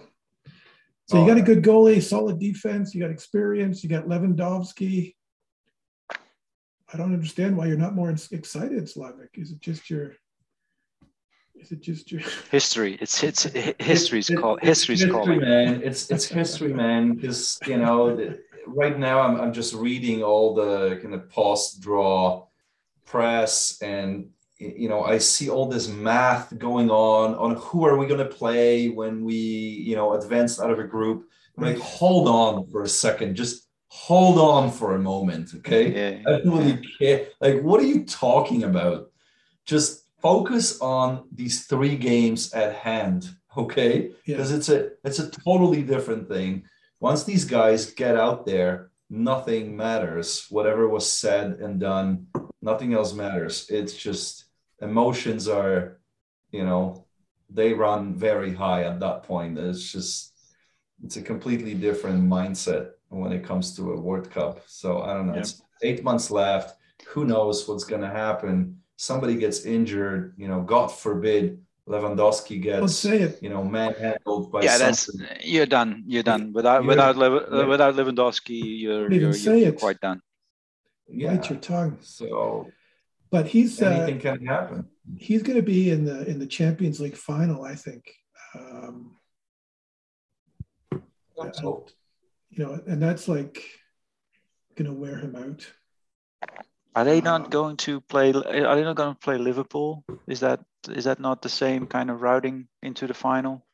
So 1.08 1.18
oh, 1.18 1.22
you 1.22 1.28
got 1.28 1.38
a 1.38 1.42
good 1.42 1.64
goalie, 1.64 2.02
solid 2.02 2.40
defense, 2.40 2.96
you 2.96 3.02
got 3.02 3.12
experience, 3.12 3.84
you 3.84 3.90
got 3.90 4.08
Lewandowski. 4.08 5.15
I 6.94 6.98
don't 6.98 7.14
understand 7.14 7.58
why 7.58 7.66
you're 7.68 7.78
not 7.78 7.96
more 7.96 8.10
excited, 8.10 8.90
Slavic. 8.90 9.30
Is 9.36 9.52
it 9.52 9.60
just 9.60 9.90
your 9.90 10.14
is 11.56 11.72
it 11.72 11.82
just 11.82 12.12
your 12.12 12.22
history? 12.52 12.98
It's 13.02 13.24
it's 13.24 13.44
history's 13.80 14.30
it, 14.30 14.38
called 14.38 14.60
history's 14.62 15.02
history, 15.02 15.12
calling. 15.12 15.42
Man, 15.42 15.82
it's 15.84 16.12
it's 16.12 16.26
history, 16.26 16.74
man. 16.74 17.14
Because 17.16 17.60
you 17.66 17.78
know, 17.78 18.36
right 18.68 18.98
now 18.98 19.22
I'm, 19.22 19.40
I'm 19.40 19.54
just 19.54 19.74
reading 19.74 20.24
all 20.24 20.54
the 20.54 21.00
kind 21.02 21.14
of 21.14 21.30
post 21.30 21.82
draw 21.82 22.48
press 23.06 23.80
and 23.82 24.30
you 24.58 24.90
know 24.90 25.04
i 25.04 25.18
see 25.18 25.50
all 25.50 25.68
this 25.68 25.88
math 25.88 26.58
going 26.58 26.90
on 26.90 27.36
on 27.36 27.56
who 27.56 27.86
are 27.86 27.98
we 27.98 28.08
going 28.08 28.20
to 28.20 28.26
play 28.26 28.90
when 28.90 29.24
we 29.24 29.36
you 29.36 29.96
know 29.96 30.14
advance 30.14 30.60
out 30.60 30.72
of 30.72 30.80
a 30.80 30.84
group 30.84 31.30
like 31.58 31.78
hold 31.78 32.28
on 32.28 32.68
for 32.68 32.84
a 32.84 32.88
second 32.88 33.36
just 33.36 33.68
hold 34.04 34.38
on 34.38 34.72
for 34.72 34.96
a 34.96 35.00
moment 35.00 35.52
okay 35.56 35.86
yeah, 35.92 36.20
i 36.28 36.38
don't 36.40 36.58
really 36.58 36.80
care 37.00 37.28
like 37.40 37.62
what 37.62 37.80
are 37.80 37.86
you 37.94 38.04
talking 38.06 38.64
about 38.64 39.12
just 39.66 40.06
focus 40.22 40.80
on 40.82 41.28
these 41.32 41.66
three 41.66 41.96
games 41.96 42.54
at 42.54 42.76
hand 42.76 43.30
okay 43.56 44.12
because 44.26 44.52
yeah. 44.52 44.58
it's 44.58 44.70
a 44.70 44.90
it's 45.04 45.20
a 45.20 45.30
totally 45.30 45.82
different 45.82 46.28
thing 46.28 46.64
once 47.00 47.24
these 47.24 47.46
guys 47.46 47.92
get 47.92 48.16
out 48.16 48.46
there, 48.46 48.90
nothing 49.10 49.76
matters. 49.76 50.48
Whatever 50.50 50.88
was 50.88 51.08
said 51.08 51.60
and 51.60 51.80
done, 51.80 52.28
nothing 52.62 52.94
else 52.94 53.14
matters. 53.14 53.68
It's 53.70 53.96
just 53.96 54.46
emotions 54.82 55.48
are, 55.48 56.00
you 56.52 56.66
know, 56.66 57.06
they 57.50 57.74
run 57.74 58.16
very 58.16 58.54
high 58.54 58.84
at 58.84 59.00
that 59.02 59.24
point. 59.24 59.60
It's 59.60 59.92
just 59.92 60.34
it's 61.04 61.18
a 61.18 61.22
completely 61.22 61.76
different 61.76 62.24
mindset 62.24 62.92
when 63.10 63.32
it 63.32 63.44
comes 63.44 63.76
to 63.76 63.94
a 63.94 64.00
World 64.00 64.30
Cup. 64.32 64.62
So 64.68 65.02
I 65.02 65.14
don't 65.14 65.28
know. 65.28 65.34
It's 65.34 65.62
eight 65.84 66.04
months 66.04 66.32
left. 66.32 66.78
Who 67.08 67.26
knows 67.26 67.68
what's 67.68 67.84
going 67.84 68.02
to 68.02 68.10
happen? 68.10 68.80
Somebody 68.98 69.36
gets 69.36 69.66
injured. 69.66 70.34
You 70.38 70.48
know, 70.48 70.62
God 70.62 70.88
forbid 70.88 71.60
Lewandowski 71.88 72.62
gets 72.62 72.82
Let's 72.82 72.96
say 72.96 73.18
it. 73.22 73.40
you 73.44 73.50
know 73.50 73.64
manhandled 73.64 74.52
by 74.52 74.64
yeah, 74.64 74.78
something. 74.78 75.20
that's 75.22 75.46
you're 75.46 75.68
done. 75.68 76.04
You're 76.08 76.24
done 76.24 76.52
without 76.54 76.82
You're- 76.84 76.88
without 76.88 77.16
Lev- 77.18 77.48
yeah. 77.52 77.66
without 77.66 77.94
Lewandowski. 77.96 78.60
You're 78.82 79.06
Even 79.06 79.20
you're, 79.22 79.34
say 79.34 79.60
you're 79.60 79.70
it. 79.70 79.80
quite 79.80 80.00
done. 80.02 80.22
Yeah. 81.08 81.36
Bite 81.36 81.50
your 81.52 81.60
tongue. 81.60 81.98
So 82.02 82.68
But 83.30 83.46
he's 83.48 83.80
uh, 83.82 84.08
can 84.20 84.44
happen. 84.48 84.88
he's 85.18 85.44
going 85.44 85.58
to 85.58 85.62
be 85.76 85.92
in 85.92 86.06
the 86.06 86.26
in 86.28 86.40
the 86.40 86.48
Champions 86.48 87.00
League 87.00 87.18
final, 87.18 87.64
I 87.64 87.76
think. 87.76 88.04
Um, 88.56 89.18
So, 91.54 91.86
you 92.56 92.66
know, 92.66 92.80
and 92.88 93.02
that's 93.02 93.28
like 93.28 93.64
going 94.76 94.88
to 94.90 94.94
wear 94.94 95.18
him 95.18 95.36
out. 95.36 95.68
Are 96.96 97.04
they 97.04 97.18
Um, 97.20 97.24
not 97.26 97.52
going 97.52 97.78
to 97.78 98.00
play? 98.02 98.32
Are 98.32 98.76
they 98.76 98.84
not 98.84 98.96
going 98.96 99.14
to 99.14 99.20
play 99.20 99.38
Liverpool? 99.38 100.04
Is 100.28 100.40
that 100.40 100.62
is 100.90 101.04
that 101.04 101.20
not 101.20 101.42
the 101.42 101.50
same 101.50 101.86
kind 101.88 102.10
of 102.10 102.22
routing 102.22 102.68
into 102.82 103.08
the 103.08 103.14
final? 103.14 103.66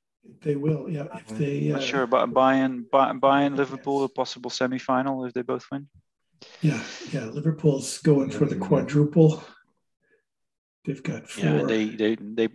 They 0.41 0.55
will, 0.55 0.89
yeah. 0.89 1.07
If 1.17 1.27
they, 1.38 1.69
uh, 1.71 1.73
Not 1.77 1.83
sure, 1.83 2.07
but 2.07 2.29
Bayern, 2.29 2.83
Bay- 2.91 3.19
Bayern, 3.19 3.55
Liverpool, 3.57 4.03
a 4.03 4.09
possible 4.09 4.50
semi-final 4.51 5.25
if 5.25 5.33
they 5.33 5.41
both 5.41 5.65
win. 5.71 5.89
yeah, 6.61 6.81
yeah. 7.11 7.25
Liverpool's 7.25 7.97
going 8.00 8.29
for 8.29 8.45
the 8.45 8.55
quadruple. 8.55 9.43
They've 10.85 11.01
got 11.03 11.27
four. 11.29 11.43
Yeah, 11.45 11.63
they, 11.63 11.85
they, 11.89 12.15
they, 12.15 12.47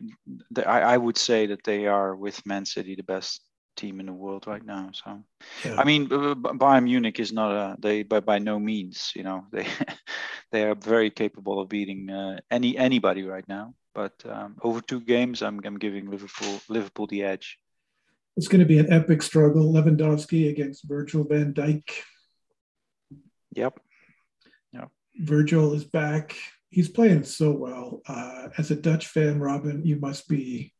they 0.50 0.64
I, 0.64 0.94
I 0.94 0.96
would 0.96 1.18
say 1.18 1.46
that 1.46 1.62
they 1.64 1.86
are 1.86 2.14
with 2.16 2.44
Man 2.46 2.64
City 2.66 2.94
the 2.96 3.02
best 3.04 3.40
team 3.76 4.00
in 4.00 4.06
the 4.06 4.12
world 4.12 4.46
right 4.46 4.64
now. 4.64 4.90
So, 4.92 5.22
yeah. 5.64 5.76
I 5.78 5.84
mean, 5.84 6.08
Bayern 6.08 6.84
Munich 6.84 7.20
is 7.20 7.32
not 7.32 7.52
a 7.52 7.76
they, 7.78 8.02
by 8.02 8.20
by 8.20 8.38
no 8.38 8.58
means, 8.58 9.12
you 9.14 9.22
know, 9.22 9.46
they 9.52 9.66
they 10.52 10.64
are 10.64 10.74
very 10.74 11.10
capable 11.10 11.60
of 11.60 11.68
beating 11.68 12.10
uh, 12.10 12.38
any 12.50 12.76
anybody 12.76 13.22
right 13.22 13.46
now. 13.48 13.74
But 13.94 14.14
um, 14.28 14.56
over 14.62 14.80
two 14.80 15.00
games, 15.00 15.42
I'm 15.42 15.60
I'm 15.64 15.78
giving 15.78 16.10
Liverpool 16.10 16.60
Liverpool 16.68 17.06
the 17.06 17.22
edge. 17.22 17.58
It's 18.36 18.48
going 18.48 18.60
to 18.60 18.66
be 18.66 18.78
an 18.78 18.92
epic 18.92 19.22
struggle. 19.22 19.72
Lewandowski 19.72 20.50
against 20.50 20.84
Virgil 20.84 21.24
van 21.24 21.54
Dijk. 21.54 21.88
Yep. 23.54 23.80
Virgil 25.18 25.72
is 25.74 25.84
back. 25.84 26.36
He's 26.70 26.88
playing 26.88 27.24
so 27.24 27.52
well. 27.52 28.02
Uh, 28.06 28.48
as 28.58 28.70
a 28.70 28.76
Dutch 28.76 29.06
fan, 29.06 29.40
Robin, 29.40 29.84
you 29.84 29.96
must 29.96 30.28
be 30.28 30.74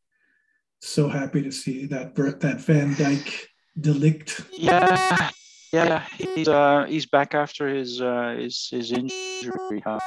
so 0.80 1.09
happy 1.09 1.42
to 1.42 1.50
see 1.50 1.87
that 1.87 2.14
that 2.14 2.61
Van 2.61 2.95
Dijk 2.95 3.47
delict. 3.78 4.42
Yeah, 4.52 5.30
yeah, 5.73 6.04
he's 6.16 6.49
uh, 6.49 6.87
he's 6.88 7.06
back 7.06 7.35
after 7.35 7.68
his 7.68 8.00
uh, 8.00 8.37
his 8.38 8.68
his 8.71 8.92
injury. 8.92 9.83
Uh, 9.85 9.99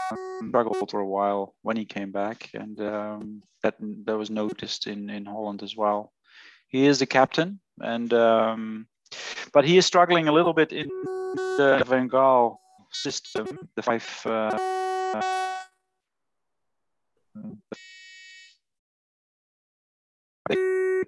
struggled 0.48 0.90
for 0.90 1.00
a 1.00 1.08
while 1.08 1.54
when 1.62 1.78
he 1.78 1.86
came 1.86 2.12
back, 2.12 2.50
and 2.54 2.80
um, 2.80 3.42
that 3.64 3.76
that 4.06 4.18
was 4.18 4.30
noticed 4.30 4.88
in 4.88 5.10
in 5.10 5.26
Holland 5.26 5.64
as 5.64 5.76
well. 5.76 6.12
He 6.68 6.86
is 6.86 7.00
the 7.00 7.06
captain, 7.06 7.60
and 7.82 8.14
um, 8.14 8.88
but 9.54 9.66
he 9.66 9.78
is 9.78 9.86
struggling 9.86 10.28
a 10.28 10.32
little 10.32 10.54
bit 10.54 10.72
in 10.72 10.88
the 10.88 11.84
Van 11.88 12.10
Gaal 12.10 12.58
system, 12.92 13.48
the 13.76 13.82
five. 13.82 14.08
Uh, 14.26 14.58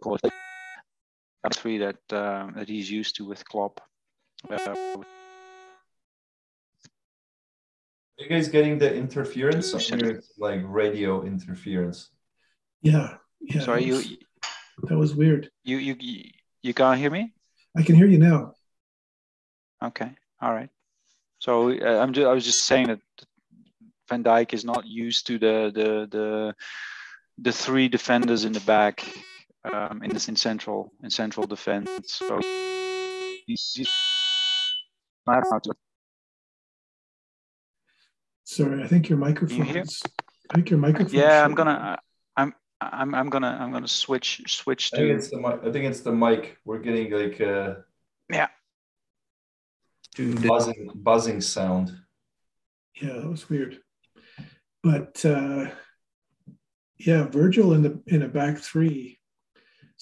they 0.04 0.08
call 0.08 0.18
three 1.54 1.78
that 1.80 1.98
uh, 2.12 2.48
that 2.56 2.68
he's 2.68 2.90
used 2.90 3.16
to 3.18 3.26
with 3.26 3.44
Klopp. 3.46 3.82
Uh, 4.50 4.56
are 4.58 5.06
you 8.18 8.30
guys 8.30 8.48
getting 8.50 8.78
the 8.78 8.94
interference? 8.94 9.74
I'm 9.74 10.22
like 10.40 10.62
radio 10.66 11.24
interference. 11.24 12.10
Yeah, 12.82 13.18
yeah. 13.40 13.62
sorry, 13.62 13.82
that 13.82 13.88
you 13.88 13.94
was, 13.94 14.18
that 14.84 14.98
was 14.98 15.16
weird. 15.16 15.50
you 15.64 15.78
you 15.78 15.96
you 16.64 16.74
can't 16.74 17.00
hear 17.00 17.12
me? 17.12 17.34
I 17.78 17.84
can 17.84 17.96
hear 17.96 18.08
you 18.08 18.18
now. 18.18 18.54
Okay, 19.84 20.12
all 20.42 20.54
right. 20.54 20.70
So 21.40 21.72
uh, 21.72 22.00
I'm 22.00 22.14
just 22.14 22.28
I 22.28 22.34
was 22.34 22.46
just 22.46 22.66
saying 22.66 22.88
that 22.88 23.00
Van 24.10 24.24
Dijk 24.24 24.54
is 24.54 24.66
not 24.66 24.86
used 24.86 25.28
to 25.28 25.40
the 25.40 25.72
the 25.74 26.08
the 26.12 26.56
the 27.38 27.52
three 27.52 27.88
defenders 27.88 28.46
in 28.46 28.52
the 28.52 28.60
back 28.62 29.04
um, 29.64 30.02
in 30.04 30.10
this 30.12 30.28
in 30.30 30.36
central 30.36 30.92
in 31.04 31.10
central 31.10 31.46
defense. 31.48 31.90
So 32.06 32.40
he's, 33.46 33.72
he's 33.76 33.90
I 35.28 35.34
don't 35.36 35.44
know 35.44 35.50
how 35.52 35.60
to- 35.60 35.74
Sorry, 38.44 38.84
I 38.84 38.88
think 38.88 39.08
your 39.10 39.18
microphone. 39.18 39.62
hear? 39.66 39.82
is- 39.84 40.02
I 40.50 40.56
think 40.56 40.70
your 40.70 40.80
microphone. 40.80 41.14
Yeah, 41.14 41.46
I'm 41.46 41.54
gonna. 41.56 41.98
I'm. 42.36 42.54
I'm. 42.82 43.16
I'm 43.16 43.30
gonna. 43.30 43.58
I'm 43.62 43.72
gonna 43.72 43.88
switch. 43.88 44.42
Switch 44.48 44.92
I 44.94 44.98
think 44.98 45.10
to. 45.10 45.16
it's 45.16 45.30
the 45.30 45.38
mic. 45.38 45.60
I 45.64 45.72
think 45.72 45.86
it's 45.86 46.02
the 46.02 46.12
mic. 46.12 46.58
We're 46.66 46.80
getting 46.80 47.10
like 47.12 47.40
a 47.40 47.86
Yeah. 48.30 48.48
to 50.16 50.34
the 50.34 50.48
buzzing 50.48 50.90
buzzing 50.96 51.40
sound. 51.40 51.96
Yeah, 53.02 53.14
that 53.14 53.30
was 53.30 53.50
weird. 53.50 53.80
But 54.84 55.24
uh, 55.24 55.70
yeah, 56.98 57.28
Virgil 57.28 57.72
in 57.74 57.84
the 57.84 58.02
in 58.08 58.24
a 58.24 58.28
back 58.28 58.58
three. 58.58 59.20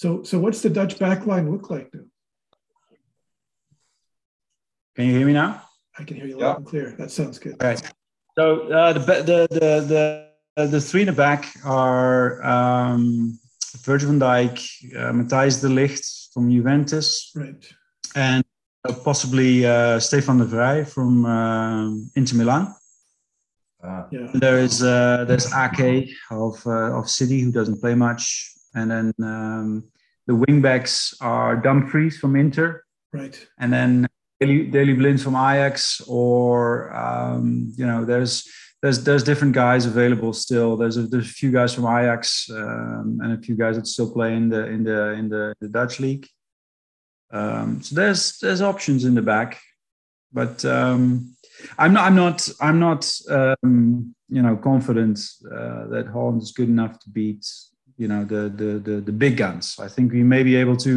So 0.02 0.24
so 0.24 0.40
what's 0.40 0.62
the 0.62 0.70
Dutch 0.70 0.98
back 0.98 1.26
line 1.26 1.52
look 1.52 1.70
like 1.70 1.90
now? 1.94 2.06
Can 4.96 5.06
you 5.08 5.18
hear 5.18 5.26
me 5.28 5.34
now? 5.34 5.52
I 6.00 6.04
can 6.06 6.16
hear 6.16 6.26
you 6.28 6.38
Yeah. 6.40 6.48
loud 6.48 6.58
and 6.60 6.68
clear. 6.68 6.96
That 6.98 7.12
sounds 7.12 7.38
good. 7.40 7.56
Right. 7.62 7.82
So 8.38 8.44
uh, 8.72 8.94
the, 8.94 9.00
the 9.30 9.40
the 9.60 9.72
the 9.92 10.04
uh, 10.56 10.68
the 10.68 10.80
three 10.80 11.02
in 11.02 11.08
the 11.08 11.18
back 11.26 11.42
are 11.66 12.42
um, 12.56 13.38
Virgil 13.84 14.08
van 14.10 14.20
Dijk, 14.20 14.58
uh, 14.96 15.12
Matthijs 15.12 15.60
de 15.60 15.68
Ligt 15.70 16.30
from 16.34 16.50
Juventus, 16.50 17.32
Right. 17.36 17.76
and 18.16 18.44
uh, 18.88 18.94
possibly 19.04 19.66
uh, 19.66 20.00
Stefan 20.00 20.38
de 20.38 20.46
Vrij 20.46 20.86
from 20.88 21.26
um 21.26 22.10
Inter 22.14 22.38
Milan. 22.38 22.74
Ah, 23.84 24.08
Yeah. 24.12 24.32
There 24.40 24.64
is 24.64 24.82
uh, 24.82 25.26
there's 25.28 25.52
Ake 25.54 26.16
of 26.30 26.66
uh, 26.66 26.98
of 27.00 27.10
City 27.10 27.40
who 27.44 27.52
doesn't 27.52 27.80
play 27.82 27.96
much, 27.96 28.24
and 28.76 28.90
then 28.92 29.14
um, 29.24 29.84
the 30.28 30.34
wingbacks 30.34 31.16
are 31.22 31.56
Dumfries 31.56 32.18
from 32.18 32.36
Inter, 32.36 32.84
Right. 33.14 33.36
and 33.60 33.74
then 33.74 34.08
Daley, 34.40 34.68
Daley 34.68 34.94
Blind 34.94 35.22
from 35.22 35.36
Ajax, 35.36 36.02
or 36.08 36.96
um, 36.96 37.74
you 37.76 37.86
know, 37.86 38.06
there's 38.06 38.48
there's 38.82 39.04
there's 39.04 39.24
different 39.24 39.54
guys 39.54 39.86
available 39.86 40.32
still. 40.34 40.78
There's 40.78 40.98
a, 40.98 41.04
there's 41.04 41.30
a 41.30 41.34
few 41.34 41.52
guys 41.52 41.74
from 41.74 41.86
Ajax 41.86 42.50
um, 42.50 43.20
and 43.22 43.34
a 43.34 43.42
few 43.42 43.56
guys 43.56 43.76
that 43.76 43.88
still 43.88 44.12
play 44.12 44.36
in 44.36 44.50
the 44.50 44.68
in 44.68 44.84
the 44.84 45.12
in 45.14 45.30
the, 45.30 45.54
the 45.60 45.68
Dutch 45.68 46.00
league. 46.00 46.28
Um, 47.32 47.82
so 47.82 47.96
there's 47.96 48.40
there's 48.40 48.62
options 48.62 49.04
in 49.06 49.16
the 49.16 49.22
back, 49.22 49.60
but 50.32 50.64
um, 50.64 51.36
I'm 51.78 51.94
not 51.94 52.06
I'm 52.06 52.16
not 52.16 52.50
I'm 52.62 52.80
not 52.80 53.12
um, 53.30 54.16
you 54.30 54.42
know 54.42 54.56
confident 54.56 55.20
uh, 55.46 55.88
that 55.88 56.08
Holland 56.14 56.42
is 56.42 56.52
good 56.52 56.70
enough 56.70 56.98
to 57.00 57.10
beat 57.10 57.46
you 58.02 58.08
know 58.12 58.22
the 58.34 58.42
the 58.62 58.70
the, 58.88 58.96
the 59.08 59.12
big 59.24 59.34
guns. 59.38 59.66
I 59.80 59.88
think 59.94 60.12
we 60.12 60.24
may 60.24 60.42
be 60.44 60.56
able 60.64 60.78
to 60.88 60.94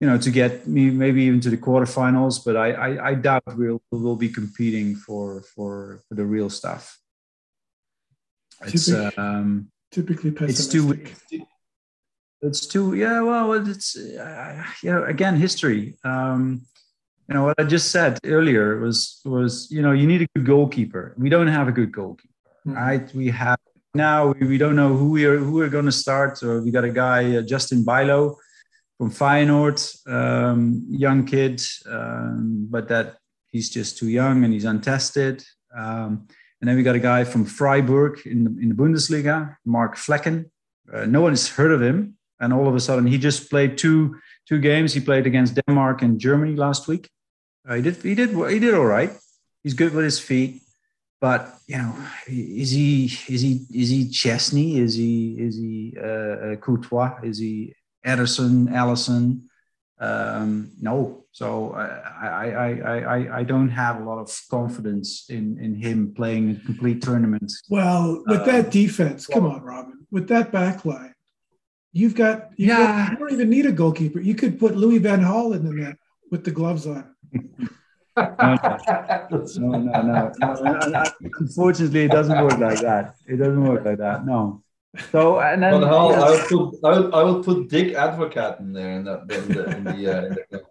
you 0.00 0.06
know, 0.06 0.18
to 0.18 0.30
get 0.30 0.66
me 0.68 0.90
maybe 0.90 1.22
even 1.22 1.40
to 1.40 1.48
the 1.48 1.56
quarterfinals. 1.56 2.44
But 2.44 2.54
I, 2.54 2.68
I, 2.86 3.08
I 3.10 3.14
doubt 3.14 3.42
we'll 3.56 3.80
we'll 3.90 4.20
be 4.26 4.28
competing 4.28 4.94
for 4.94 5.40
for, 5.54 6.00
for 6.06 6.14
the 6.20 6.26
real 6.34 6.50
stuff. 6.50 6.98
It's 8.66 8.86
Typic- 8.86 9.18
um, 9.18 9.70
Typically 9.90 10.30
it's 10.40 10.66
too 10.66 10.82
pessimistic. 10.92 11.46
it's 12.42 12.66
too 12.66 12.94
yeah. 12.94 13.20
Well, 13.22 13.52
it's 13.54 13.96
uh, 13.96 14.62
you 14.82 14.90
know 14.92 15.04
again 15.04 15.36
history. 15.36 15.94
Um, 16.04 16.66
you 17.28 17.34
know 17.34 17.44
what 17.44 17.58
I 17.58 17.64
just 17.64 17.90
said 17.90 18.18
earlier 18.24 18.78
was 18.80 19.20
was 19.24 19.68
you 19.70 19.80
know 19.80 19.92
you 19.92 20.06
need 20.06 20.22
a 20.22 20.28
good 20.34 20.44
goalkeeper. 20.46 21.14
We 21.16 21.28
don't 21.30 21.48
have 21.58 21.68
a 21.68 21.72
good 21.72 21.92
goalkeeper, 21.92 22.34
Mhm. 22.66 22.74
right? 22.76 23.14
We 23.14 23.28
have 23.30 23.58
now 23.96 24.32
we, 24.32 24.46
we 24.46 24.58
don't 24.58 24.76
know 24.76 24.96
who 24.96 25.10
we 25.10 25.24
are 25.24 25.38
who 25.38 25.52
we're 25.52 25.68
going 25.68 25.86
to 25.86 25.92
start. 25.92 26.42
Or 26.42 26.62
we 26.62 26.70
got 26.70 26.84
a 26.84 26.90
guy 26.90 27.36
uh, 27.36 27.42
Justin 27.42 27.84
Bijlow 27.84 28.36
from 28.98 29.10
Feyenoord, 29.10 29.78
um, 30.06 30.86
young 30.88 31.26
kid, 31.26 31.60
um, 31.90 32.66
but 32.70 32.88
that 32.88 33.16
he's 33.48 33.70
just 33.70 33.98
too 33.98 34.08
young 34.08 34.44
and 34.44 34.52
he's 34.52 34.64
untested. 34.64 35.44
Um, 35.76 36.28
and 36.60 36.68
then 36.68 36.76
we 36.76 36.82
got 36.82 36.94
a 36.94 37.00
guy 37.00 37.24
from 37.24 37.44
Freiburg 37.44 38.26
in 38.26 38.44
the, 38.44 38.50
in 38.62 38.68
the 38.70 38.74
Bundesliga, 38.74 39.56
Mark 39.64 39.96
Flekken. 39.96 40.50
Uh, 40.92 41.04
no 41.04 41.20
one 41.20 41.32
has 41.32 41.48
heard 41.48 41.72
of 41.72 41.82
him, 41.82 42.16
and 42.40 42.52
all 42.52 42.68
of 42.68 42.74
a 42.74 42.80
sudden 42.80 43.06
he 43.06 43.18
just 43.18 43.50
played 43.50 43.76
two 43.76 44.16
two 44.48 44.58
games. 44.58 44.94
He 44.94 45.00
played 45.00 45.26
against 45.26 45.58
Denmark 45.66 46.02
and 46.02 46.18
Germany 46.18 46.54
last 46.54 46.88
week. 46.88 47.10
Uh, 47.68 47.74
he 47.74 47.82
did 47.82 47.96
he 47.96 48.14
did 48.14 48.30
he 48.30 48.58
did 48.58 48.74
all 48.74 48.86
right. 48.86 49.10
He's 49.62 49.74
good 49.74 49.92
with 49.92 50.04
his 50.04 50.20
feet, 50.20 50.62
but 51.20 51.58
you 51.66 51.78
know, 51.78 51.94
is 52.26 52.70
he 52.70 53.04
is 53.04 53.40
he 53.40 53.66
is 53.72 53.88
he 53.88 54.08
Szczęsny? 54.10 54.76
Is 54.78 54.94
he 54.94 55.36
is 55.38 55.56
he 55.56 55.96
uh, 55.98 56.06
uh, 56.06 56.56
Courtois? 56.56 57.18
Is 57.22 57.38
he 57.38 57.74
Ederson 58.06 58.68
Alisson. 58.68 59.42
um, 59.98 60.70
no. 60.80 61.24
So 61.32 61.72
I, 61.72 62.26
I, 62.26 62.50
I, 62.50 62.98
I, 62.98 63.38
I 63.38 63.42
don't 63.42 63.68
have 63.68 64.00
a 64.00 64.04
lot 64.04 64.18
of 64.18 64.34
confidence 64.50 65.26
in, 65.28 65.58
in 65.58 65.74
him 65.74 66.14
playing 66.14 66.50
a 66.50 66.64
complete 66.64 67.02
tournament. 67.02 67.52
Well, 67.68 68.22
with 68.26 68.40
uh, 68.40 68.44
that 68.44 68.70
defense, 68.70 69.26
come 69.26 69.44
on, 69.44 69.62
Robin, 69.62 70.06
with 70.10 70.28
that 70.28 70.50
back 70.50 70.84
line, 70.84 71.14
you've 71.92 72.14
got, 72.14 72.50
you've 72.56 72.68
yeah. 72.68 73.08
Got, 73.08 73.12
you 73.12 73.18
don't 73.18 73.32
even 73.32 73.50
need 73.50 73.66
a 73.66 73.72
goalkeeper. 73.72 74.20
You 74.20 74.34
could 74.34 74.58
put 74.58 74.76
Louis 74.76 74.98
Van 74.98 75.20
Gaal 75.20 75.54
in 75.54 75.64
the 75.64 75.74
net 75.74 75.96
with 76.30 76.44
the 76.44 76.52
gloves 76.52 76.86
on. 76.86 77.14
no, 78.16 78.56
no, 79.58 80.02
no, 80.02 80.32
no, 80.40 80.88
no, 80.88 81.04
Unfortunately, 81.38 82.04
it 82.04 82.10
doesn't 82.10 82.42
work 82.42 82.58
like 82.58 82.80
that. 82.80 83.16
It 83.26 83.36
doesn't 83.36 83.62
work 83.62 83.84
like 83.84 83.98
that. 83.98 84.24
No. 84.24 84.62
So 85.12 85.40
and 85.40 85.62
then 85.62 85.80
but 85.80 85.86
how, 85.86 86.08
I 86.08 86.30
will 86.30 86.70
put 86.70 86.84
I 86.84 86.90
will, 86.90 87.14
I 87.14 87.22
will 87.22 87.44
put 87.44 87.68
Dick 87.68 87.94
Advocaat 87.94 88.60
in 88.60 88.72
there 88.72 88.92
in 88.92 89.04
that 89.04 89.20
in 89.30 89.48
the, 89.48 89.76
in 89.76 89.84
the, 89.84 90.18
uh, 90.18 90.24
in 90.24 90.34
the 90.34 90.62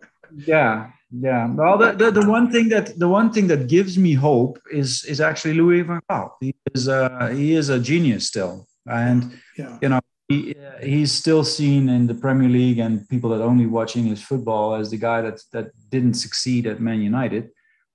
yeah 0.46 0.90
yeah 1.12 1.48
well 1.48 1.78
the, 1.78 1.92
the, 1.92 2.12
the 2.12 2.28
one 2.28 2.52
thing 2.52 2.70
that 2.70 2.98
the 2.98 3.08
one 3.08 3.32
thing 3.32 3.48
that 3.48 3.68
gives 3.68 3.98
me 3.98 4.14
hope 4.14 4.60
is 4.72 5.06
is 5.06 5.22
actually 5.22 5.54
louis 5.54 5.82
van 5.82 6.02
gaal 6.10 6.32
he 6.42 6.54
is 6.74 6.90
uh 6.90 7.28
he 7.28 7.54
is 7.54 7.70
a 7.70 7.80
genius 7.80 8.28
still 8.28 8.68
and 8.88 9.38
yeah. 9.58 9.78
you 9.82 9.90
know 9.90 10.02
he, 10.28 10.56
he's 10.82 11.12
still 11.12 11.44
seen 11.44 11.90
in 11.90 12.08
the 12.08 12.16
premier 12.16 12.50
league 12.50 12.80
and 12.80 13.08
people 13.10 13.30
that 13.30 13.42
only 13.42 13.66
watch 13.66 13.96
english 13.96 14.24
football 14.24 14.76
as 14.76 14.90
the 14.90 14.98
guy 14.98 15.22
that 15.22 15.40
that 15.52 15.72
didn't 15.90 16.16
succeed 16.16 16.66
at 16.68 16.80
man 16.80 17.02
united 17.02 17.50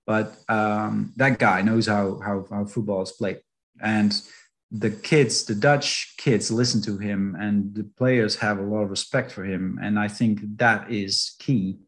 but 0.07 0.37
um 0.49 1.13
that 1.17 1.39
guy 1.39 1.63
knows 1.63 1.87
how 1.87 2.21
how, 2.25 2.47
how 2.51 2.65
football 2.65 3.03
is 3.03 3.13
played 3.13 3.41
and 3.81 4.23
the 4.71 4.91
kids, 4.91 5.45
the 5.45 5.55
Dutch 5.55 6.15
kids, 6.17 6.51
listen 6.51 6.81
to 6.83 6.97
him, 6.99 7.37
and 7.39 7.75
the 7.75 7.85
players 7.85 8.37
have 8.37 8.59
a 8.59 8.63
lot 8.63 8.83
of 8.83 8.91
respect 8.91 9.33
for 9.33 9.45
him. 9.45 9.79
And 9.83 9.99
I 9.99 10.09
think 10.09 10.41
that 10.59 10.91
is 10.91 11.35
key. 11.39 11.79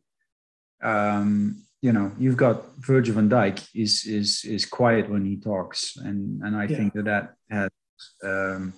Um, 0.82 1.62
you 1.80 1.92
know, 1.92 2.12
you've 2.18 2.36
got 2.36 2.76
Virgil 2.78 3.14
van 3.14 3.28
Dijk 3.28 3.68
is 3.74 4.04
is 4.04 4.44
is 4.44 4.66
quiet 4.66 5.08
when 5.08 5.24
he 5.24 5.36
talks, 5.36 5.96
and 5.96 6.42
and 6.42 6.56
I 6.56 6.64
yeah. 6.64 6.76
think 6.76 6.92
that 6.94 7.04
that 7.04 7.34
has 7.50 7.70
um, 8.24 8.72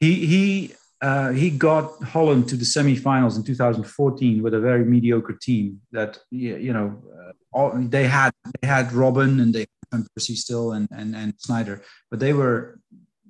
he 0.00 0.26
he 0.26 0.74
uh, 1.02 1.30
he 1.30 1.50
got 1.50 2.02
Holland 2.02 2.48
to 2.48 2.56
the 2.56 2.64
semifinals 2.64 3.36
in 3.36 3.42
2014 3.42 4.42
with 4.42 4.54
a 4.54 4.60
very 4.60 4.84
mediocre 4.84 5.38
team. 5.40 5.80
That 5.92 6.18
you 6.30 6.72
know, 6.72 7.02
uh, 7.16 7.32
all, 7.52 7.72
they 7.76 8.06
had 8.06 8.32
they 8.60 8.66
had 8.66 8.88
Robben 8.88 9.40
and 9.40 9.54
they 9.54 9.66
had 9.92 10.06
Persie 10.18 10.36
still 10.36 10.72
and 10.72 10.88
and 10.90 11.14
and 11.14 11.34
Sneijder, 11.38 11.82
but 12.10 12.20
they 12.20 12.32
were 12.32 12.80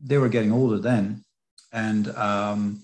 they 0.02 0.18
were 0.18 0.28
getting 0.28 0.52
older 0.52 0.78
then, 0.78 1.24
and 1.72 2.08
um, 2.16 2.82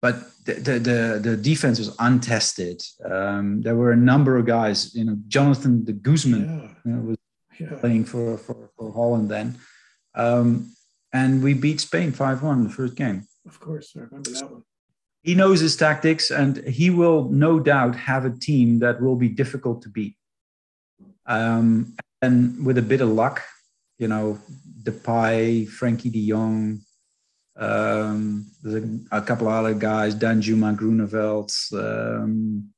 but 0.00 0.16
the, 0.44 0.54
the, 0.54 0.78
the 0.78 1.20
the 1.22 1.36
defense 1.36 1.78
was 1.78 1.94
untested. 1.98 2.82
Um, 3.04 3.62
there 3.62 3.76
were 3.76 3.92
a 3.92 3.96
number 3.96 4.36
of 4.36 4.46
guys, 4.46 4.94
you 4.94 5.04
know, 5.04 5.16
Jonathan 5.28 5.84
de 5.84 5.92
Guzman 5.92 6.44
yeah. 6.44 6.68
you 6.84 6.92
know, 6.92 7.02
was 7.02 7.18
yeah. 7.58 7.78
playing 7.80 8.04
for, 8.04 8.36
for 8.38 8.70
for 8.76 8.92
Holland 8.92 9.30
then, 9.30 9.58
um, 10.14 10.74
and 11.14 11.42
we 11.42 11.54
beat 11.54 11.80
Spain 11.80 12.12
five 12.12 12.42
one 12.42 12.58
in 12.58 12.64
the 12.64 12.70
first 12.70 12.96
game. 12.96 13.26
Of 13.46 13.60
course, 13.60 13.94
I 13.96 14.00
remember 14.00 14.30
that 14.30 14.50
one. 14.50 14.64
He 15.22 15.34
knows 15.34 15.60
his 15.60 15.76
tactics, 15.76 16.30
and 16.30 16.58
he 16.68 16.90
will 16.90 17.30
no 17.30 17.58
doubt 17.58 17.94
have 17.96 18.26
a 18.26 18.30
team 18.30 18.80
that 18.80 19.00
will 19.00 19.16
be 19.16 19.28
difficult 19.28 19.80
to 19.82 19.88
beat. 19.88 20.16
Um, 21.24 21.96
and 22.20 22.66
with 22.66 22.76
a 22.76 22.82
bit 22.82 23.00
of 23.00 23.08
luck, 23.08 23.42
you 23.96 24.08
know, 24.08 24.38
Depay, 24.82 25.66
Frenkie 25.66 26.12
de 26.12 26.28
Jong, 26.28 26.80
um, 27.56 28.46
there's 28.62 28.84
a, 28.84 29.18
a, 29.18 29.22
couple 29.22 29.46
of 29.46 29.54
other 29.54 29.72
guys, 29.72 30.14
Danjuma, 30.14 30.76
Groeneveld, 30.76 31.50
um, 31.72 32.68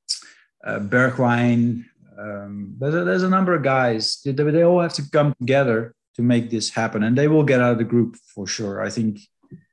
uh, 0.63 0.79
Bergwijn. 0.79 1.85
Um, 2.17 2.77
there's, 2.79 2.95
a, 2.95 3.05
there's 3.05 3.23
a 3.23 3.31
number 3.31 3.55
of 3.55 3.63
guys. 3.63 4.21
They, 4.25 4.33
they 4.33 4.63
all 4.63 4.83
have 4.83 4.93
to 4.95 5.11
come 5.11 5.35
together 5.41 5.97
to 6.17 6.23
make 6.23 6.51
this 6.51 6.71
happen, 6.71 7.03
and 7.03 7.17
they 7.17 7.29
will 7.29 7.45
get 7.45 7.61
out 7.61 7.73
of 7.73 7.79
the 7.79 7.85
group 7.85 8.17
for 8.35 8.47
sure. 8.47 8.83
I 8.83 8.91
think. 8.91 9.21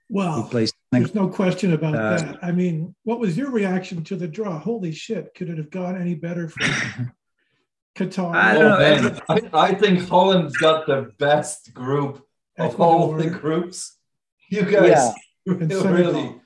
Well, 0.10 0.43
there's 0.43 1.15
no 1.15 1.27
question 1.27 1.73
about 1.73 1.95
uh, 1.95 2.17
that. 2.17 2.43
I 2.43 2.51
mean, 2.51 2.93
what 3.03 3.19
was 3.19 3.36
your 3.36 3.49
reaction 3.49 4.03
to 4.03 4.15
the 4.15 4.27
draw? 4.27 4.60
Holy 4.60 4.91
shit! 4.91 5.34
Could 5.34 5.49
it 5.49 5.58
have 5.58 5.71
gone 5.71 5.99
any 5.99 6.13
better 6.13 6.49
for 6.49 6.60
Qatar. 7.95 8.36
I 8.36 8.53
don't 8.53 9.03
know. 9.03 9.19
I, 9.29 9.69
I, 9.69 9.73
think 9.75 10.08
Holland's 10.08 10.58
got 10.58 10.88
the 10.88 11.12
best 11.19 11.73
group 11.73 12.25
of 12.58 12.79
all 12.82 13.13
the 13.13 13.29
groups. 13.29 13.97
You 14.49 14.63
guys 14.63 15.13
yeah. 15.45 15.53
really. 15.53 16.39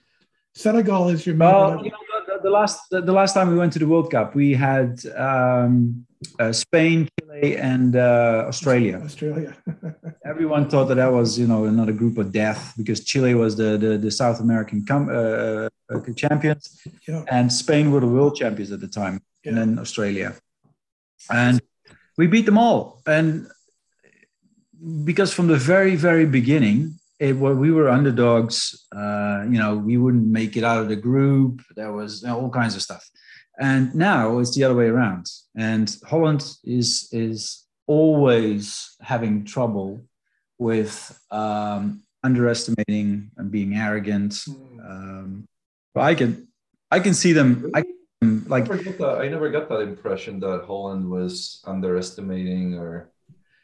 Senegal 0.55 1.09
is 1.09 1.25
your 1.25 1.37
well, 1.37 1.83
you 1.83 1.91
know, 1.91 1.97
the, 2.25 2.39
the, 2.43 2.49
last 2.49 2.89
the, 2.89 3.01
the, 3.01 3.11
last 3.11 3.33
time 3.33 3.49
we 3.49 3.55
went 3.55 3.73
to 3.73 3.79
the 3.79 3.87
World 3.87 4.11
Cup, 4.11 4.35
we 4.35 4.53
had 4.53 4.99
um, 5.15 6.06
uh, 6.39 6.51
Spain, 6.51 7.07
Chile, 7.19 7.57
and 7.57 7.95
uh, 7.95 8.45
Australia. 8.47 9.01
Australia. 9.03 9.55
Everyone 10.25 10.69
thought 10.69 10.85
that 10.85 10.95
that 10.95 11.11
was 11.11 11.37
you 11.37 11.47
know 11.47 11.65
another 11.65 11.93
group 11.93 12.17
of 12.17 12.31
death 12.31 12.73
because 12.77 13.03
Chile 13.03 13.33
was 13.33 13.55
the 13.55 13.77
the, 13.77 13.97
the 13.97 14.11
South 14.11 14.39
American 14.39 14.85
com- 14.85 15.09
uh, 15.09 15.69
uh 15.89 16.13
champions, 16.15 16.81
yeah. 17.07 17.23
and 17.29 17.51
Spain 17.51 17.91
were 17.91 17.99
the 17.99 18.07
world 18.07 18.35
champions 18.35 18.71
at 18.71 18.79
the 18.79 18.87
time, 18.87 19.21
yeah. 19.43 19.49
and 19.49 19.57
then 19.57 19.79
Australia 19.79 20.35
and 21.29 21.61
we 22.17 22.27
beat 22.27 22.45
them 22.45 22.57
all. 22.57 23.01
And 23.05 23.47
because 25.03 25.33
from 25.33 25.47
the 25.47 25.57
very, 25.57 25.95
very 25.95 26.25
beginning, 26.25 26.99
it, 27.19 27.33
we 27.33 27.71
were 27.71 27.89
underdogs. 27.89 28.87
Uh, 28.95 29.45
you 29.49 29.57
know, 29.57 29.75
we 29.75 29.97
wouldn't 29.97 30.27
make 30.27 30.55
it 30.55 30.63
out 30.63 30.81
of 30.81 30.87
the 30.87 30.95
group. 30.95 31.61
There 31.75 31.91
was 31.91 32.23
all 32.23 32.49
kinds 32.49 32.75
of 32.75 32.81
stuff. 32.81 33.09
And 33.59 33.93
now 33.95 34.37
it's 34.37 34.55
the 34.55 34.63
other 34.63 34.75
way 34.75 34.85
around. 34.85 35.27
And 35.57 35.93
Holland 36.05 36.45
is 36.63 37.09
is 37.11 37.65
always 37.87 38.95
having 39.01 39.43
trouble 39.43 40.05
with 40.59 41.19
um, 41.31 42.03
underestimating 42.23 43.31
and 43.37 43.51
being 43.51 43.75
arrogant. 43.75 44.43
Hmm. 44.45 44.79
Um, 44.79 45.47
but 45.93 46.01
I 46.01 46.15
can 46.15 46.47
I 46.91 46.99
can 46.99 47.13
see 47.13 47.33
them. 47.33 47.71
I 47.73 47.83
like 48.21 48.69
I 48.69 48.75
never, 48.75 48.91
that, 48.91 49.21
I 49.21 49.27
never 49.27 49.49
got 49.49 49.69
that 49.69 49.81
impression 49.81 50.39
that 50.39 50.65
Holland 50.65 51.09
was 51.09 51.61
underestimating 51.65 52.75
or 52.75 53.11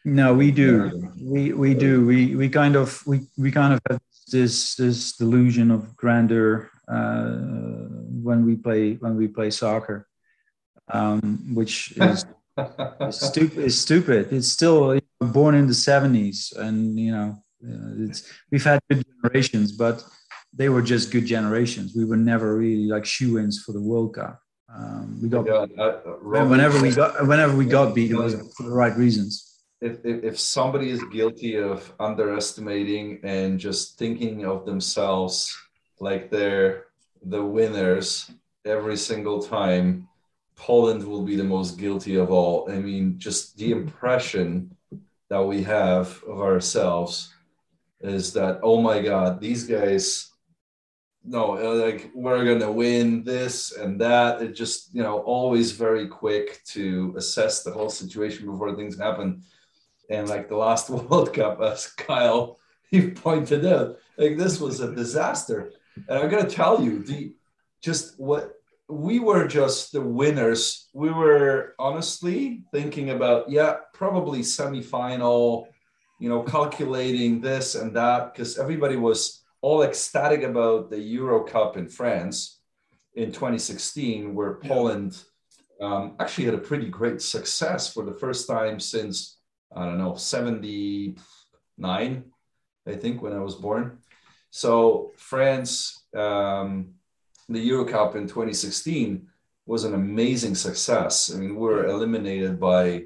no 0.06 0.34
we 0.34 0.52
do 0.52 1.10
we 1.20 1.54
we 1.54 1.74
do 1.74 2.06
we 2.06 2.36
we 2.36 2.50
kind 2.50 2.76
of 2.76 3.02
we 3.08 3.22
we 3.38 3.52
kind 3.52 3.74
of 3.74 3.80
have 3.90 4.00
this 4.32 4.76
this 4.76 5.18
delusion 5.18 5.72
of 5.72 5.96
grandeur 5.96 6.70
uh, 6.88 7.32
when 8.28 8.46
we 8.46 8.56
play 8.56 8.94
when 8.96 9.16
we 9.16 9.28
play 9.28 9.50
soccer 9.50 10.08
um, 10.90 11.54
which 11.54 11.92
is, 11.98 12.26
is 12.58 13.20
stupid 13.20 13.58
is 13.60 13.80
stupid. 13.80 14.32
It's 14.32 14.48
still 14.48 14.96
you 14.96 15.02
know, 15.22 15.28
born 15.28 15.56
in 15.56 15.68
the 15.68 15.74
70s 15.74 16.56
and 16.58 17.00
you 17.00 17.12
know 17.12 17.44
it's 18.08 18.30
we've 18.52 18.64
had 18.64 18.82
good 18.90 19.04
generations 19.22 19.72
but 19.72 20.04
they 20.56 20.70
were 20.70 20.82
just 20.82 21.12
good 21.12 21.26
generations. 21.26 21.94
We 21.96 22.06
were 22.06 22.18
never 22.18 22.56
really 22.56 22.88
like 22.88 23.06
shoe-ins 23.06 23.64
for 23.64 23.72
the 23.72 23.82
world 23.82 24.16
cup. 24.16 24.40
Um, 24.74 25.20
we 25.22 25.30
got 25.30 25.46
yeah, 25.46 25.66
uh, 25.84 25.94
whenever 26.46 26.82
we 26.82 26.92
got 26.92 27.28
whenever 27.28 27.56
we 27.56 27.66
got 27.66 27.94
beat, 27.94 28.12
it 28.12 28.16
was 28.16 28.34
for 28.56 28.64
the 28.64 28.72
right 28.72 28.96
reasons. 28.96 29.62
If, 29.82 30.04
if, 30.06 30.24
if 30.24 30.40
somebody 30.40 30.90
is 30.90 31.04
guilty 31.12 31.58
of 31.58 31.92
underestimating 32.00 33.20
and 33.24 33.60
just 33.60 34.00
thinking 34.00 34.46
of 34.46 34.66
themselves 34.66 35.56
like 36.00 36.32
they're 36.32 36.86
the 37.26 37.44
winners 37.44 38.32
every 38.66 38.96
single 38.96 39.44
time, 39.44 40.08
Poland 40.56 41.04
will 41.04 41.24
be 41.24 41.36
the 41.36 41.44
most 41.44 41.78
guilty 41.78 42.16
of 42.16 42.32
all. 42.32 42.70
I 42.72 42.80
mean, 42.80 43.18
just 43.18 43.58
the 43.58 43.72
impression 43.72 44.76
that 45.30 45.44
we 45.44 45.64
have 45.64 46.24
of 46.28 46.42
ourselves 46.42 47.34
is 48.02 48.34
that, 48.34 48.60
oh 48.62 48.82
my 48.82 49.02
God, 49.02 49.40
these 49.40 49.66
guys 49.66 50.34
no, 51.24 51.58
uh, 51.58 51.76
like 51.76 52.12
we're 52.14 52.44
gonna 52.44 52.72
win 52.72 53.24
this 53.24 53.72
and 53.72 54.00
that. 54.02 54.42
It 54.42 54.54
just 54.54 54.94
you 54.94 55.02
know 55.02 55.20
always 55.20 55.72
very 55.72 56.08
quick 56.08 56.62
to 56.66 57.14
assess 57.18 57.64
the 57.64 57.72
whole 57.72 57.90
situation 57.90 58.46
before 58.46 58.76
things 58.76 58.98
happen. 58.98 59.44
And 60.10 60.28
like 60.28 60.50
the 60.50 60.58
last 60.58 60.90
World 60.90 61.34
Cup, 61.34 61.62
as 61.62 61.88
Kyle 61.88 62.60
he 62.90 63.10
pointed 63.10 63.66
out, 63.66 63.98
like 64.18 64.38
this 64.38 64.60
was 64.60 64.82
a 64.82 64.94
disaster. 64.94 65.72
And 66.08 66.20
I'm 66.20 66.30
gonna 66.30 66.50
tell 66.50 66.84
you, 66.84 67.04
the 67.04 67.34
just 67.82 68.20
what 68.20 68.56
we 68.90 69.20
were 69.20 69.48
just 69.48 69.92
the 69.92 70.02
winners. 70.02 70.90
We 70.94 71.10
were 71.10 71.76
honestly 71.80 72.64
thinking 72.72 73.12
about, 73.12 73.50
yeah, 73.50 73.78
probably 73.94 74.40
semifinal, 74.40 75.68
you 76.20 76.30
know, 76.30 76.44
calculating 76.44 77.42
this 77.42 77.76
and 77.76 77.96
that, 77.96 78.34
because 78.34 78.58
everybody 78.58 78.96
was 78.96 79.44
all 79.62 79.84
ecstatic 79.84 80.44
about 80.44 80.90
the 80.90 81.00
Euro 81.00 81.44
Cup 81.44 81.78
in 81.78 81.88
France 81.88 82.60
in 83.16 83.32
2016, 83.32 84.36
where 84.36 84.56
Poland 84.56 85.22
um, 85.82 86.16
actually 86.20 86.46
had 86.46 86.56
a 86.56 86.60
pretty 86.60 86.90
great 86.90 87.22
success 87.22 87.94
for 87.94 88.04
the 88.04 88.14
first 88.14 88.48
time 88.48 88.80
since, 88.80 89.38
I 89.76 89.86
don't 89.86 89.98
know, 89.98 90.16
79, 90.16 92.24
I 92.86 92.96
think, 92.96 93.22
when 93.22 93.34
I 93.34 93.40
was 93.40 93.56
born. 93.56 94.00
So, 94.50 95.14
France, 95.18 96.06
um, 96.16 96.96
the 97.54 97.60
Euro 97.60 97.86
Cup 97.86 98.16
in 98.16 98.28
2016, 98.28 99.28
was 99.66 99.84
an 99.84 99.94
amazing 99.94 100.56
success. 100.56 101.34
I 101.34 101.38
mean, 101.38 101.56
we 101.56 101.62
were 101.62 101.86
eliminated 101.86 102.60
by 102.60 103.06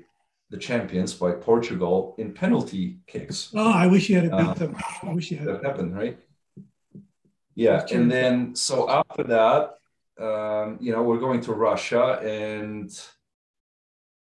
the 0.50 0.58
champions 0.58 1.14
by 1.14 1.32
Portugal 1.34 2.16
in 2.18 2.34
penalty 2.34 3.00
kicks. 3.06 3.52
Oh, 3.54 3.72
I 3.72 3.88
wish 3.88 4.10
you 4.10 4.16
had 4.16 4.32
beat 4.32 4.40
uh, 4.40 4.54
them. 4.54 4.76
I 5.04 5.14
wish 5.14 5.30
you 5.32 5.38
had. 5.38 5.48
That 5.48 5.64
happened, 5.64 5.96
right? 5.96 6.18
Yeah, 7.54 7.86
and 7.92 8.10
then 8.10 8.56
so 8.56 8.90
after 8.90 9.24
that, 9.24 9.78
um, 10.20 10.78
you 10.80 10.92
know, 10.92 11.04
we're 11.04 11.20
going 11.20 11.42
to 11.42 11.54
Russia, 11.54 12.20
and 12.24 12.90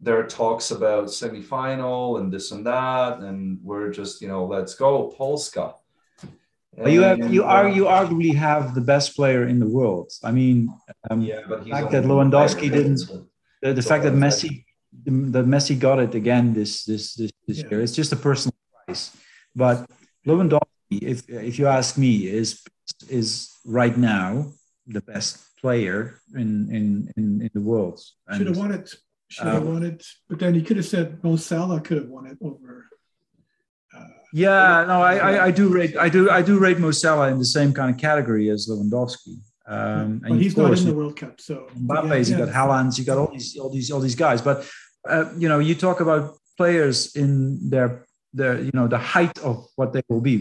there 0.00 0.18
are 0.18 0.26
talks 0.26 0.70
about 0.70 1.06
semifinal 1.06 2.20
and 2.20 2.32
this 2.32 2.52
and 2.52 2.66
that, 2.66 3.18
and 3.20 3.58
we're 3.62 3.90
just, 3.90 4.22
you 4.22 4.28
know, 4.28 4.44
let's 4.44 4.74
go 4.74 5.08
Polska. 5.08 5.74
But 6.76 6.92
you 6.92 7.02
have 7.02 7.32
you 7.32 7.44
are 7.44 7.68
you 7.68 7.84
arguably 7.84 8.34
have 8.34 8.74
the 8.74 8.80
best 8.80 9.16
player 9.16 9.46
in 9.46 9.58
the 9.58 9.68
world. 9.68 10.12
I 10.22 10.30
mean, 10.30 10.68
um, 11.10 11.22
yeah, 11.22 11.40
but 11.48 11.64
the 11.64 11.70
fact 11.70 11.90
that 11.90 12.04
Lewandowski 12.04 12.70
didn't, 12.70 13.00
the, 13.62 13.74
the 13.74 13.82
fact 13.82 14.04
that 14.04 14.12
Messi 14.12 14.64
that 15.04 15.46
Messi 15.46 15.78
got 15.78 15.98
it 15.98 16.14
again 16.14 16.54
this 16.54 16.84
this 16.84 17.14
this, 17.14 17.32
this 17.46 17.58
yeah. 17.58 17.68
year. 17.70 17.80
It's 17.80 17.94
just 17.94 18.12
a 18.12 18.16
personal 18.16 18.54
price. 18.86 19.16
But 19.56 19.90
Lewandowski, 20.26 21.02
if 21.02 21.28
if 21.28 21.58
you 21.58 21.66
ask 21.66 21.98
me, 21.98 22.28
is 22.28 22.62
is 23.08 23.50
right 23.64 23.96
now 23.96 24.52
the 24.86 25.00
best 25.00 25.56
player 25.60 26.20
in 26.34 26.70
in 26.70 27.12
in, 27.16 27.42
in 27.42 27.50
the 27.54 27.60
world. 27.60 28.00
And, 28.28 28.38
should 28.38 28.46
have 28.46 28.56
won 28.56 28.72
it. 28.72 28.94
Should 29.28 29.46
have 29.46 29.62
um, 29.62 29.72
won 29.74 29.82
it. 29.84 30.06
But 30.28 30.38
then 30.38 30.54
he 30.54 30.62
could 30.62 30.76
have 30.76 30.86
said 30.86 31.22
Mo 31.24 31.36
Salah 31.36 31.80
could 31.80 31.98
have 31.98 32.08
won 32.08 32.26
it 32.26 32.38
over. 32.40 32.88
Uh, 34.28 34.38
yeah, 34.38 34.84
no, 34.86 35.00
I, 35.02 35.16
I, 35.16 35.44
I 35.46 35.50
do 35.50 35.68
rate 35.68 35.96
I 35.96 36.08
do 36.08 36.30
I 36.30 36.42
do 36.42 36.58
rate 36.58 36.78
Mo 36.78 36.90
Salah 36.90 37.28
in 37.30 37.38
the 37.38 37.44
same 37.44 37.72
kind 37.72 37.94
of 37.94 38.00
category 38.00 38.50
as 38.50 38.68
Lewandowski. 38.68 39.38
Um, 39.66 40.22
and 40.24 40.40
he's 40.40 40.56
not 40.56 40.78
in 40.78 40.86
the 40.86 40.94
World 40.94 41.16
Cup, 41.16 41.40
so 41.40 41.66
Mbappe's, 41.78 42.30
yeah, 42.30 42.38
you 42.38 42.46
got 42.46 42.54
Haaland's, 42.54 42.98
you 42.98 43.04
got 43.04 43.18
all 43.18 43.30
these 43.30 43.56
all 43.58 43.70
these 43.70 43.90
all 43.90 44.00
these 44.00 44.14
guys. 44.14 44.40
But 44.40 44.66
uh, 45.06 45.26
you 45.36 45.48
know, 45.48 45.58
you 45.58 45.74
talk 45.74 46.00
about 46.00 46.38
players 46.56 47.14
in 47.14 47.68
their 47.68 48.06
their 48.32 48.60
you 48.60 48.70
know 48.72 48.88
the 48.88 48.98
height 48.98 49.38
of 49.40 49.66
what 49.76 49.92
they 49.92 50.02
will 50.08 50.20
be. 50.20 50.38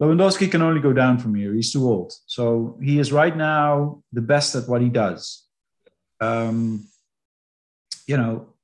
Lewandowski 0.00 0.50
can 0.50 0.62
only 0.62 0.80
go 0.80 0.92
down 0.92 1.18
from 1.18 1.34
here. 1.34 1.52
He's 1.52 1.72
too 1.72 1.88
old. 1.88 2.12
So 2.26 2.78
he 2.82 2.98
is 2.98 3.12
right 3.12 3.36
now 3.36 4.02
the 4.12 4.22
best 4.22 4.54
at 4.54 4.68
what 4.68 4.82
he 4.82 4.88
does. 4.88 5.44
Um, 6.20 6.88
you 8.06 8.16
know, 8.16 8.54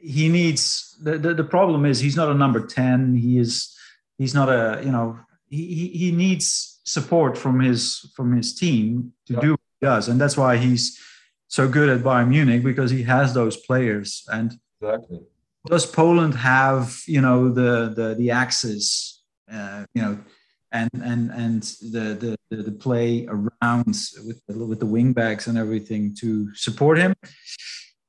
he 0.00 0.28
needs 0.28 0.96
the, 1.02 1.18
the, 1.18 1.34
the 1.34 1.44
problem 1.44 1.84
is 1.86 2.00
he's 2.00 2.16
not 2.16 2.28
a 2.28 2.34
number 2.34 2.66
10. 2.66 3.16
He 3.16 3.38
is 3.38 3.76
he's 4.20 4.34
not 4.34 4.48
a, 4.48 4.82
you 4.84 4.92
know, 4.92 5.18
he, 5.48 5.88
he 5.88 6.12
needs 6.12 6.80
support 6.84 7.36
from 7.36 7.58
his 7.60 8.12
from 8.14 8.36
his 8.36 8.54
team 8.54 9.12
to 9.26 9.32
yeah. 9.34 9.40
do 9.40 9.50
what 9.52 9.60
he 9.80 9.86
does. 9.86 10.08
And 10.08 10.20
that's 10.20 10.36
why 10.36 10.58
he's 10.58 10.84
so 11.48 11.66
good 11.66 11.88
at 11.88 12.04
Bayern 12.04 12.28
Munich 12.28 12.62
because 12.62 12.90
he 12.90 13.02
has 13.04 13.34
those 13.34 13.56
players. 13.56 14.24
And 14.28 14.58
Exactly. 14.80 15.20
Does 15.66 15.84
Poland 15.84 16.34
have, 16.34 17.02
you 17.06 17.20
know, 17.20 17.52
the 17.52 17.92
the 17.94 18.14
the 18.14 18.30
axis, 18.30 19.22
uh, 19.52 19.84
you 19.94 20.02
know, 20.02 20.18
and 20.72 20.90
and 20.94 21.30
and 21.30 21.62
the 21.94 22.36
the 22.50 22.56
the 22.56 22.72
play 22.72 23.26
around 23.26 23.94
with 24.26 24.40
the, 24.46 24.54
with 24.70 24.80
the 24.80 24.86
wingbacks 24.86 25.48
and 25.48 25.58
everything 25.58 26.14
to 26.20 26.54
support 26.54 26.96
him? 26.98 27.12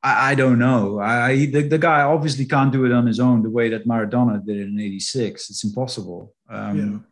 I, 0.03 0.31
I 0.31 0.35
don't 0.35 0.59
know. 0.59 0.99
I 0.99 1.45
the, 1.45 1.61
the 1.63 1.77
guy 1.77 2.01
obviously 2.01 2.45
can't 2.45 2.71
do 2.71 2.85
it 2.85 2.91
on 2.91 3.05
his 3.05 3.19
own 3.19 3.43
the 3.43 3.49
way 3.49 3.69
that 3.69 3.87
Maradona 3.87 4.43
did 4.45 4.57
it 4.57 4.67
in 4.67 4.79
'86. 4.79 5.49
It's 5.49 5.63
impossible. 5.63 6.33
Um, 6.49 7.05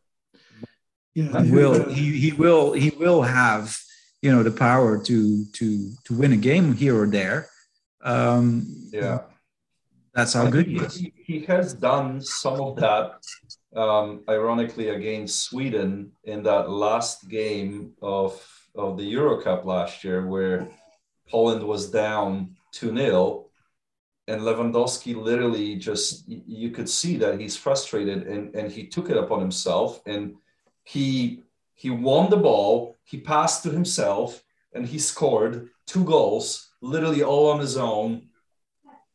yeah. 1.16 1.24
Yeah. 1.32 1.44
He 1.44 1.52
will 1.52 1.90
he 1.90 2.20
he 2.20 2.32
will 2.32 2.74
he 2.74 2.92
will 2.92 3.24
have 3.24 3.78
you 4.22 4.32
know 4.32 4.44
the 4.44 4.52
power 4.52 5.02
to 5.04 5.46
to 5.46 5.92
to 6.06 6.14
win 6.14 6.34
a 6.34 6.38
game 6.38 6.74
here 6.74 7.00
or 7.02 7.08
there. 7.08 7.50
Um, 8.02 8.66
yeah 8.92 9.20
that's 10.14 10.34
how 10.34 10.50
good 10.50 10.68
he 10.68 10.78
is. 10.78 10.96
He, 10.96 11.14
he, 11.16 11.40
has 11.46 11.74
done 11.74 12.22
some 12.22 12.60
of 12.60 12.76
that, 12.78 13.24
um, 13.76 14.24
ironically, 14.28 14.90
against 14.90 15.44
Sweden 15.44 16.12
in 16.24 16.44
that 16.44 16.70
last 16.70 17.30
game 17.30 17.94
of, 18.02 18.46
of 18.76 18.98
the 18.98 19.04
Euro 19.04 19.42
Cup 19.42 19.66
last 19.66 20.04
year, 20.04 20.26
where 20.26 20.68
Poland 21.30 21.64
was 21.64 21.90
down 21.90 22.58
2 22.72 22.96
0. 22.96 23.46
And 24.28 24.42
Lewandowski 24.42 25.16
literally 25.16 25.76
just, 25.76 26.28
you 26.28 26.70
could 26.70 26.88
see 26.88 27.18
that 27.18 27.40
he's 27.40 27.58
frustrated 27.58 28.28
and, 28.28 28.54
and 28.54 28.72
he 28.72 28.86
took 28.86 29.10
it 29.10 29.18
upon 29.18 29.40
himself 29.40 30.02
and 30.06 30.36
he 30.84 31.44
he 31.74 31.90
won 31.90 32.30
the 32.30 32.38
ball, 32.38 32.98
he 33.06 33.18
passed 33.22 33.64
to 33.64 33.70
himself, 33.70 34.44
and 34.74 34.86
he 34.86 35.00
scored 35.00 35.70
two 35.88 36.04
goals, 36.04 36.72
literally 36.82 37.24
all 37.24 37.50
on 37.50 37.60
his 37.60 37.78
own 37.78 38.30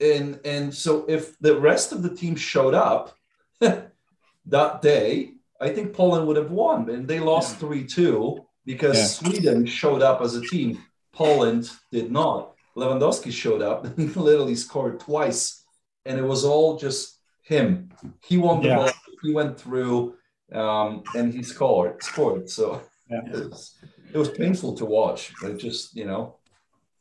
and 0.00 0.40
and 0.44 0.74
so 0.74 1.04
if 1.08 1.38
the 1.38 1.58
rest 1.58 1.92
of 1.92 2.02
the 2.02 2.14
team 2.14 2.36
showed 2.36 2.74
up 2.74 3.16
that 3.60 4.82
day, 4.82 5.32
I 5.60 5.70
think 5.70 5.94
Poland 5.94 6.26
would 6.26 6.36
have 6.36 6.50
won, 6.50 6.90
and 6.90 7.06
they 7.06 7.20
lost 7.20 7.58
three 7.58 7.80
yeah. 7.80 7.86
two 7.88 8.44
because 8.64 8.96
yeah. 8.96 9.04
Sweden 9.04 9.66
showed 9.66 10.02
up 10.02 10.20
as 10.20 10.34
a 10.34 10.42
team. 10.42 10.82
Poland 11.12 11.70
did 11.92 12.10
not. 12.10 12.53
Lewandowski 12.76 13.32
showed 13.32 13.62
up 13.62 13.84
and 13.84 13.98
he 13.98 14.06
literally 14.06 14.54
scored 14.54 15.00
twice, 15.00 15.64
and 16.04 16.18
it 16.18 16.24
was 16.24 16.44
all 16.44 16.76
just 16.76 17.18
him. 17.42 17.90
He 18.22 18.36
won 18.36 18.62
the 18.62 18.68
yeah. 18.68 18.76
ball. 18.76 18.90
He 19.22 19.32
went 19.32 19.58
through, 19.58 20.14
um, 20.52 21.02
and 21.14 21.32
he 21.32 21.42
scored. 21.42 22.02
Scored. 22.02 22.48
So 22.50 22.82
it 23.08 23.50
was, 23.50 23.76
it 24.12 24.18
was 24.18 24.30
painful 24.30 24.76
to 24.76 24.84
watch. 24.84 25.32
But 25.40 25.58
just 25.58 25.94
you 25.96 26.06
know, 26.06 26.36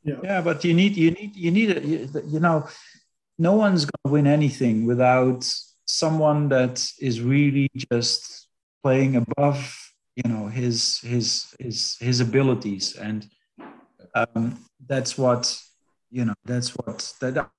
yeah. 0.04 0.16
yeah, 0.24 0.42
but 0.42 0.64
you 0.64 0.74
need 0.74 0.96
you 0.96 1.12
need 1.12 1.36
you 1.36 1.52
need 1.52 1.70
it. 1.72 1.84
You, 1.84 2.10
you 2.28 2.40
know, 2.40 2.68
no 3.38 3.54
one's 3.54 3.86
going 3.86 4.04
to 4.06 4.12
win 4.12 4.28
anything 4.28 4.86
without 4.86 5.50
someone 5.86 6.50
that 6.50 6.86
is 7.00 7.22
really 7.22 7.70
just 7.92 8.48
playing 8.84 9.16
above, 9.16 9.94
you 10.16 10.30
know, 10.30 10.48
his 10.48 11.00
his 11.00 11.54
his 11.60 11.98
his 12.00 12.20
abilities, 12.20 12.96
and 12.96 13.28
um, 14.16 14.60
that's 14.86 15.18
what 15.18 15.60
you 16.10 16.26
know. 16.26 16.34
That's 16.46 16.70
what 16.76 17.14
that. 17.22 17.50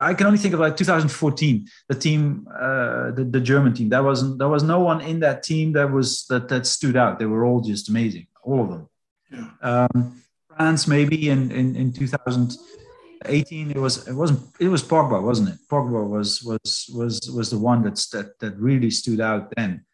I 0.00 0.14
can 0.14 0.26
only 0.26 0.38
think 0.38 0.52
of 0.52 0.58
like 0.58 0.76
2014, 0.76 1.68
the 1.88 1.94
team, 1.94 2.48
uh, 2.52 3.12
the, 3.12 3.24
the 3.30 3.40
German 3.40 3.72
team. 3.72 3.88
There 3.88 4.02
wasn't 4.02 4.38
there 4.38 4.48
was 4.48 4.64
no 4.64 4.80
one 4.80 5.00
in 5.00 5.20
that 5.20 5.42
team 5.42 5.72
that 5.74 5.90
was 5.90 6.26
that 6.28 6.48
that 6.48 6.66
stood 6.66 6.96
out. 6.96 7.18
They 7.18 7.26
were 7.26 7.44
all 7.44 7.60
just 7.60 7.88
amazing, 7.88 8.26
all 8.42 8.62
of 8.62 8.68
them. 8.70 8.88
Yeah. 9.30 9.48
Um, 9.62 10.22
France 10.56 10.86
maybe 10.86 11.30
in, 11.30 11.50
in, 11.50 11.76
in 11.76 11.92
2018 11.92 13.70
it 13.70 13.78
was 13.78 14.06
it 14.06 14.12
wasn't 14.12 14.40
it 14.60 14.68
was 14.68 14.82
Pogba 14.82 15.22
wasn't 15.22 15.48
it 15.48 15.58
Pogba 15.70 16.06
was 16.08 16.42
was 16.42 16.90
was 16.94 17.30
was 17.34 17.50
the 17.50 17.58
one 17.58 17.82
that's 17.82 18.08
that 18.10 18.38
that 18.40 18.56
really 18.58 18.90
stood 18.90 19.20
out 19.20 19.52
then 19.56 19.84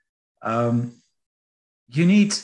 um, 0.43 0.95
you 1.89 2.07
need 2.07 2.35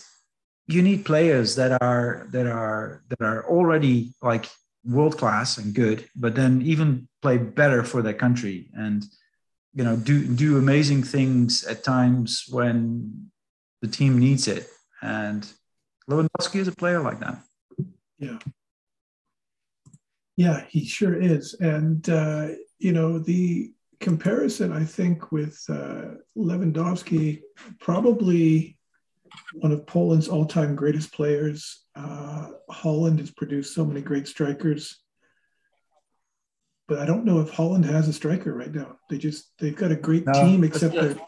you 0.66 0.82
need 0.82 1.04
players 1.04 1.56
that 1.56 1.82
are 1.82 2.26
that 2.30 2.46
are 2.46 3.02
that 3.08 3.20
are 3.20 3.44
already 3.46 4.14
like 4.22 4.46
world 4.84 5.16
class 5.16 5.58
and 5.58 5.74
good 5.74 6.08
but 6.14 6.34
then 6.34 6.60
even 6.62 7.08
play 7.22 7.38
better 7.38 7.82
for 7.82 8.02
their 8.02 8.14
country 8.14 8.70
and 8.74 9.04
you 9.74 9.82
know 9.82 9.96
do 9.96 10.26
do 10.26 10.58
amazing 10.58 11.02
things 11.02 11.64
at 11.64 11.82
times 11.82 12.44
when 12.50 13.30
the 13.80 13.88
team 13.88 14.18
needs 14.18 14.46
it 14.46 14.68
and 15.02 15.46
Lewandowski 16.08 16.56
is 16.56 16.68
a 16.68 16.72
player 16.72 17.00
like 17.00 17.20
that 17.20 17.38
yeah. 18.18 18.38
Yeah, 20.36 20.64
he 20.68 20.84
sure 20.84 21.14
is. 21.20 21.54
And, 21.54 22.08
uh, 22.08 22.48
you 22.78 22.92
know, 22.92 23.18
the 23.18 23.72
comparison, 24.00 24.72
I 24.72 24.84
think, 24.84 25.30
with 25.30 25.62
uh, 25.68 26.16
Lewandowski, 26.36 27.42
probably 27.78 28.76
one 29.54 29.72
of 29.72 29.86
Poland's 29.86 30.28
all 30.28 30.44
time 30.44 30.74
greatest 30.74 31.12
players. 31.12 31.84
Uh, 31.94 32.48
Holland 32.70 33.20
has 33.20 33.30
produced 33.30 33.74
so 33.74 33.84
many 33.84 34.00
great 34.00 34.26
strikers. 34.28 35.00
But 36.86 36.98
I 36.98 37.06
don't 37.06 37.24
know 37.24 37.40
if 37.40 37.50
Holland 37.50 37.86
has 37.86 38.08
a 38.08 38.12
striker 38.12 38.52
right 38.52 38.72
now. 38.72 38.98
They 39.08 39.16
just, 39.16 39.52
they've 39.58 39.74
got 39.74 39.90
a 39.90 39.96
great 39.96 40.26
no, 40.26 40.32
team, 40.32 40.64
except 40.64 40.94
that. 40.94 41.18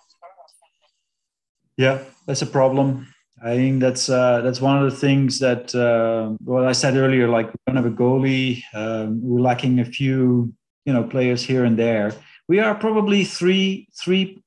Yeah, 1.79 2.03
that's 2.27 2.43
a 2.43 2.47
problem. 2.47 3.07
I 3.43 3.55
think 3.55 3.81
that's 3.81 4.09
uh, 4.09 4.41
that's 4.41 4.63
one 4.63 4.83
of 4.83 4.91
the 4.91 4.97
things 4.97 5.39
that 5.41 5.75
uh, 5.75 6.35
well 6.43 6.67
I 6.67 6.73
said 6.73 6.97
earlier. 6.97 7.29
Like 7.29 7.49
we 7.49 7.59
don't 7.67 7.77
have 7.77 7.85
a 7.85 7.91
goalie. 7.91 8.63
Um, 8.73 9.21
we're 9.23 9.41
lacking 9.41 9.81
a 9.81 9.85
few 9.85 10.55
you 10.87 10.93
know 10.95 11.05
players 11.05 11.43
here 11.43 11.65
and 11.65 11.79
there. 11.79 12.13
We 12.49 12.61
are 12.61 12.75
probably 12.75 13.25
three 13.25 13.89
three 13.95 14.43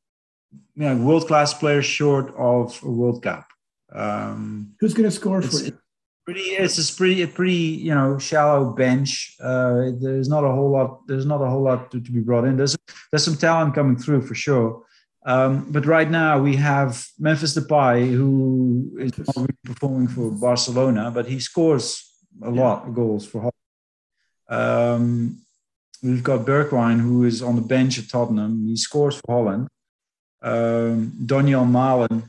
you 0.52 0.86
know, 0.86 0.96
world 0.98 1.28
class 1.28 1.54
players 1.54 1.86
short 1.86 2.34
of 2.36 2.82
a 2.84 2.90
World 2.90 3.22
Cup. 3.22 3.46
Um, 3.94 4.74
Who's 4.80 4.94
going 4.94 5.10
to 5.10 5.16
score 5.16 5.42
for 5.42 5.64
you? 5.64 5.78
Pretty, 6.26 6.42
it's 6.42 6.78
a 6.78 6.96
pretty, 6.96 7.24
a 7.24 7.28
pretty, 7.28 7.54
you 7.54 7.94
know, 7.96 8.20
shallow 8.20 8.72
bench. 8.74 9.36
Uh, 9.42 9.92
there's 10.00 10.30
not 10.30 10.44
a 10.44 10.52
whole 10.52 10.70
lot. 10.70 11.08
There's 11.08 11.26
not 11.26 11.42
a 11.42 11.50
whole 11.50 11.64
lot 11.64 11.90
to, 11.92 12.00
to 12.00 12.12
be 12.12 12.20
brought 12.20 12.46
in. 12.46 12.56
There's 12.56 12.78
there's 13.12 13.24
some 13.24 13.36
talent 13.36 13.74
coming 13.74 13.98
through 13.98 14.22
for 14.22 14.36
sure. 14.36 14.84
Um, 15.26 15.72
but 15.72 15.86
right 15.86 16.10
now 16.10 16.40
we 16.40 16.56
have 16.56 17.06
Memphis 17.18 17.56
Depay, 17.56 18.12
who 18.12 18.96
is 19.00 19.18
not 19.18 19.36
really 19.36 19.58
performing 19.66 20.08
for 20.08 20.32
Barcelona, 20.32 21.12
but 21.12 21.26
he 21.26 21.40
scores 21.40 22.10
a 22.42 22.50
lot 22.50 22.88
of 22.88 22.94
goals 22.94 23.26
for 23.26 23.40
Holland. 23.42 23.54
Um, 24.50 25.42
we've 26.02 26.24
got 26.24 26.46
Bergwijn, 26.46 27.00
who 27.00 27.26
is 27.26 27.42
on 27.42 27.56
the 27.56 27.62
bench 27.62 28.00
at 28.00 28.10
Tottenham. 28.10 28.68
He 28.68 28.78
scores 28.78 29.16
for 29.16 29.34
Holland. 29.34 29.68
Um, 30.42 31.12
Donyell 31.26 31.68
Malen 31.68 32.24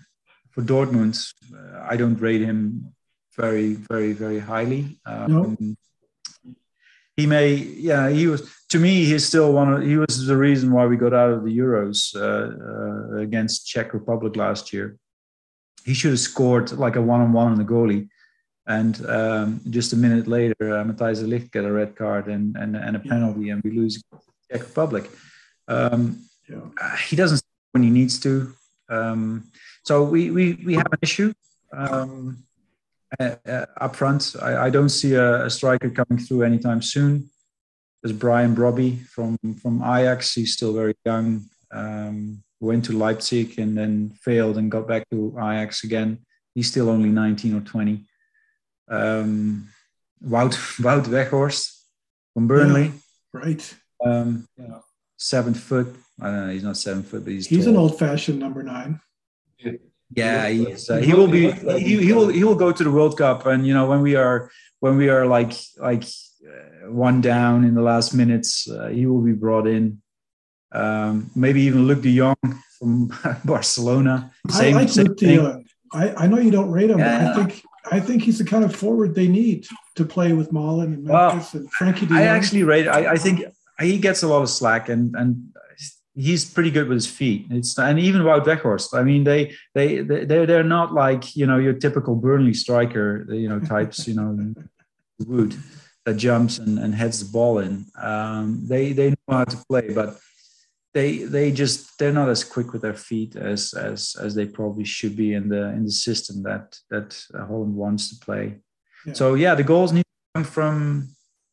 for 0.50 0.62
Dortmund. 0.62 1.32
Uh, 1.54 1.86
I 1.88 1.96
don't 1.96 2.20
rate 2.20 2.40
him 2.40 2.92
very, 3.36 3.74
very, 3.74 4.12
very 4.12 4.38
highly. 4.38 4.98
Um, 5.06 5.32
no. 5.32 5.74
He 7.16 7.26
may, 7.26 7.54
yeah, 7.54 8.08
he 8.08 8.26
was. 8.26 8.50
To 8.70 8.78
me, 8.78 9.04
he's 9.04 9.26
still 9.26 9.52
one 9.52 9.72
of. 9.72 9.82
He 9.82 9.96
was 9.96 10.26
the 10.26 10.36
reason 10.36 10.72
why 10.72 10.86
we 10.86 10.96
got 10.96 11.12
out 11.12 11.32
of 11.32 11.44
the 11.44 11.58
Euros 11.58 12.14
uh, 12.16 12.20
uh, 12.20 13.20
against 13.20 13.66
Czech 13.66 13.92
Republic 13.92 14.36
last 14.36 14.72
year. 14.72 14.96
He 15.84 15.92
should 15.92 16.12
have 16.12 16.20
scored 16.20 16.72
like 16.72 16.96
a 16.96 17.02
one-on-one 17.02 17.52
on 17.52 17.58
the 17.58 17.64
goalie, 17.64 18.08
and 18.66 18.94
um, 19.06 19.60
just 19.68 19.92
a 19.92 19.96
minute 19.96 20.28
later, 20.28 20.54
uh, 20.60 20.84
Matthijs 20.84 21.20
de 21.20 21.26
Ligt 21.26 21.50
get 21.50 21.64
a 21.64 21.72
red 21.72 21.94
card 21.94 22.28
and 22.28 22.56
and, 22.56 22.76
and 22.76 22.96
a 22.96 23.00
penalty, 23.00 23.50
and 23.50 23.62
we 23.62 23.70
lose 23.72 24.02
Czech 24.50 24.62
Republic. 24.62 25.10
Um, 25.68 26.24
yeah. 26.48 26.96
He 27.08 27.16
doesn't 27.16 27.42
when 27.72 27.82
he 27.82 27.90
needs 27.90 28.18
to. 28.20 28.54
Um, 28.88 29.50
so 29.84 30.04
we, 30.04 30.30
we 30.30 30.62
we 30.64 30.74
have 30.74 30.92
an 30.92 30.98
issue. 31.02 31.32
Um, 31.72 32.44
uh, 33.18 33.34
uh, 33.46 33.66
up 33.80 33.96
front. 33.96 34.36
I, 34.40 34.66
I, 34.66 34.70
don't 34.70 34.88
see 34.88 35.14
a, 35.14 35.46
a, 35.46 35.50
striker 35.50 35.90
coming 35.90 36.22
through 36.22 36.42
anytime 36.42 36.80
soon. 36.80 37.28
There's 38.02 38.16
Brian 38.16 38.54
Brobbey 38.54 39.04
from 39.06 39.36
from 39.60 39.82
Ajax. 39.82 40.34
He's 40.34 40.52
still 40.52 40.72
very 40.72 40.94
young. 41.04 41.46
Um, 41.72 42.42
went 42.60 42.84
to 42.84 42.92
Leipzig 42.92 43.58
and 43.58 43.76
then 43.76 44.10
failed 44.22 44.58
and 44.58 44.70
got 44.70 44.86
back 44.86 45.08
to 45.10 45.34
Ajax 45.38 45.82
again. 45.82 46.18
He's 46.54 46.68
still 46.68 46.88
only 46.88 47.08
19 47.08 47.56
or 47.56 47.60
20. 47.60 48.04
Um, 48.88 49.68
Wout 50.24 50.54
Wout 50.80 51.06
Weghorst 51.06 51.80
from 52.34 52.46
Burnley. 52.46 52.84
Yeah, 52.84 52.90
right. 53.32 53.74
Um, 54.04 54.46
know, 54.56 54.82
seven 55.16 55.54
foot. 55.54 55.94
I 56.20 56.26
don't 56.26 56.46
know. 56.46 56.52
He's 56.52 56.64
not 56.64 56.76
seven 56.76 57.02
foot, 57.02 57.24
but 57.24 57.32
he's 57.32 57.46
he's 57.46 57.64
tall. 57.64 57.74
an 57.74 57.80
old-fashioned 57.80 58.38
number 58.38 58.62
nine. 58.62 59.00
Yeah, 60.14 60.48
he 60.48 60.62
is. 60.64 60.90
Uh, 60.90 60.96
he 60.96 61.14
will 61.14 61.28
be. 61.28 61.50
He, 61.52 62.04
he 62.04 62.12
will. 62.12 62.28
He 62.28 62.42
will 62.42 62.56
go 62.56 62.72
to 62.72 62.84
the 62.84 62.90
World 62.90 63.16
Cup, 63.16 63.46
and 63.46 63.66
you 63.66 63.74
know 63.74 63.86
when 63.86 64.02
we 64.02 64.16
are 64.16 64.50
when 64.80 64.96
we 64.96 65.08
are 65.08 65.26
like 65.26 65.52
like 65.78 66.04
uh, 66.04 66.90
one 66.90 67.20
down 67.20 67.64
in 67.64 67.74
the 67.74 67.82
last 67.82 68.12
minutes, 68.12 68.68
uh, 68.68 68.88
he 68.88 69.06
will 69.06 69.22
be 69.22 69.32
brought 69.32 69.66
in. 69.66 70.02
Um, 70.72 71.30
maybe 71.34 71.62
even 71.62 71.86
Luuk 71.86 72.02
de 72.02 72.16
Jong 72.16 72.36
from 72.78 73.12
Barcelona. 73.44 74.32
Same, 74.48 74.76
I 74.76 74.80
like 74.80 74.88
Luuk 74.88 75.16
de 75.16 75.36
Jong. 75.36 75.64
I, 75.92 76.24
I 76.24 76.26
know 76.26 76.38
you 76.38 76.50
don't 76.50 76.70
rate 76.70 76.90
him, 76.90 76.98
yeah. 76.98 77.18
but 77.18 77.26
I 77.28 77.34
think 77.34 77.64
I 77.92 78.00
think 78.00 78.22
he's 78.22 78.38
the 78.38 78.44
kind 78.44 78.64
of 78.64 78.74
forward 78.74 79.14
they 79.14 79.28
need 79.28 79.66
to 79.96 80.04
play 80.04 80.32
with 80.32 80.50
Malen 80.50 80.94
and 80.94 81.04
Memphis 81.04 81.54
well, 81.54 81.62
and 81.62 81.72
Frenkie 81.72 82.00
de 82.00 82.06
Jong. 82.06 82.18
I 82.18 82.22
actually 82.22 82.64
rate. 82.64 82.88
I, 82.88 83.12
I 83.12 83.16
think 83.16 83.42
he 83.80 83.98
gets 83.98 84.22
a 84.24 84.28
lot 84.28 84.42
of 84.42 84.50
slack, 84.50 84.88
and 84.88 85.14
and 85.14 85.50
he's 86.20 86.44
pretty 86.44 86.70
good 86.70 86.88
with 86.88 86.96
his 86.96 87.06
feet. 87.06 87.46
It's 87.50 87.78
and 87.78 87.98
even 87.98 88.20
about 88.20 88.44
Weghorst. 88.44 88.94
I 88.94 89.02
mean, 89.02 89.24
they 89.24 89.54
they 89.74 89.98
they 89.98 90.24
they're, 90.24 90.46
they're 90.46 90.62
not 90.78 90.92
like 90.92 91.36
you 91.36 91.46
know 91.46 91.58
your 91.58 91.72
typical 91.72 92.14
Burnley 92.14 92.54
striker, 92.54 93.26
you 93.32 93.48
know 93.48 93.60
types. 93.60 94.06
You 94.06 94.14
know, 94.14 94.54
Wood 95.26 95.54
that 96.06 96.14
jumps 96.14 96.58
and, 96.58 96.78
and 96.78 96.94
heads 96.94 97.18
the 97.24 97.30
ball 97.30 97.58
in. 97.58 97.86
Um, 98.00 98.62
they 98.66 98.92
they 98.92 99.10
know 99.10 99.16
how 99.28 99.44
to 99.44 99.56
play, 99.68 99.92
but 99.92 100.18
they 100.94 101.18
they 101.18 101.52
just 101.52 101.98
they're 101.98 102.12
not 102.12 102.28
as 102.28 102.42
quick 102.44 102.72
with 102.72 102.82
their 102.82 102.94
feet 102.94 103.36
as 103.36 103.74
as 103.74 104.16
as 104.20 104.34
they 104.34 104.46
probably 104.46 104.84
should 104.84 105.16
be 105.16 105.34
in 105.34 105.48
the 105.48 105.64
in 105.76 105.84
the 105.84 105.92
system 105.92 106.42
that 106.42 106.78
that 106.90 107.08
Holland 107.32 107.74
wants 107.74 108.08
to 108.10 108.24
play. 108.24 108.60
Yeah. 109.06 109.12
So 109.14 109.34
yeah, 109.34 109.54
the 109.54 109.64
goals 109.64 109.92
need 109.92 110.02
to 110.02 110.40
come 110.40 110.44
from 110.44 111.08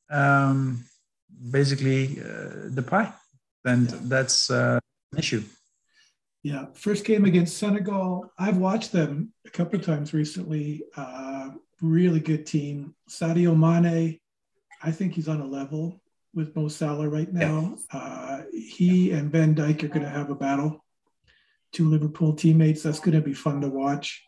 um, 0.10 0.86
basically 1.51 2.21
uh, 2.21 2.69
Depay 2.71 3.13
and 3.67 3.91
yeah. 3.91 3.97
that's 4.03 4.49
uh, 4.49 4.80
an 5.12 5.19
issue. 5.19 5.43
Yeah, 6.43 6.67
first 6.73 7.03
game 7.03 7.25
against 7.25 7.58
Senegal. 7.58 8.32
I've 8.38 8.58
watched 8.58 8.91
them 8.91 9.34
a 9.45 9.49
couple 9.49 9.80
of 9.80 9.86
times 9.86 10.13
recently. 10.13 10.84
Uh, 10.95 11.49
really 11.82 12.19
good 12.19 12.45
team. 12.45 12.95
Sadio 13.10 13.58
Mane, 13.58 14.19
I 14.82 14.91
think 14.91 15.13
he's 15.13 15.27
on 15.27 15.41
a 15.41 15.45
level 15.45 16.01
with 16.34 16.56
Mo 16.56 16.67
Salah 16.67 17.10
right 17.10 17.32
now. 17.32 17.77
Yeah. 17.93 17.99
Uh, 17.99 18.41
he 18.53 19.12
and 19.12 19.32
Van 19.32 19.56
Dijk 19.56 19.84
are 19.84 19.88
going 19.88 20.03
to 20.03 20.10
have 20.10 20.30
a 20.30 20.36
battle. 20.36 20.86
Two 21.73 21.89
Liverpool 21.89 22.34
teammates. 22.34 22.84
That's 22.84 22.99
going 22.99 23.15
to 23.15 23.21
be 23.21 23.34
fun 23.34 23.62
to 23.62 23.67
watch. 23.67 24.23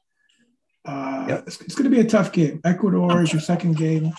Uh, 0.85 1.25
yep. 1.29 1.43
it's, 1.47 1.61
it's, 1.61 1.75
going 1.75 1.89
to 1.89 1.95
be 1.95 2.01
a 2.01 2.09
tough 2.09 2.31
game. 2.31 2.59
Ecuador 2.65 3.21
is 3.21 3.31
your 3.31 3.41
second 3.41 3.77
game. 3.77 4.11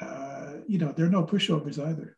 Uh, 0.00 0.52
you 0.66 0.78
know, 0.78 0.92
there 0.92 1.06
are 1.06 1.10
no 1.10 1.24
pushovers 1.24 1.84
either. 1.84 2.16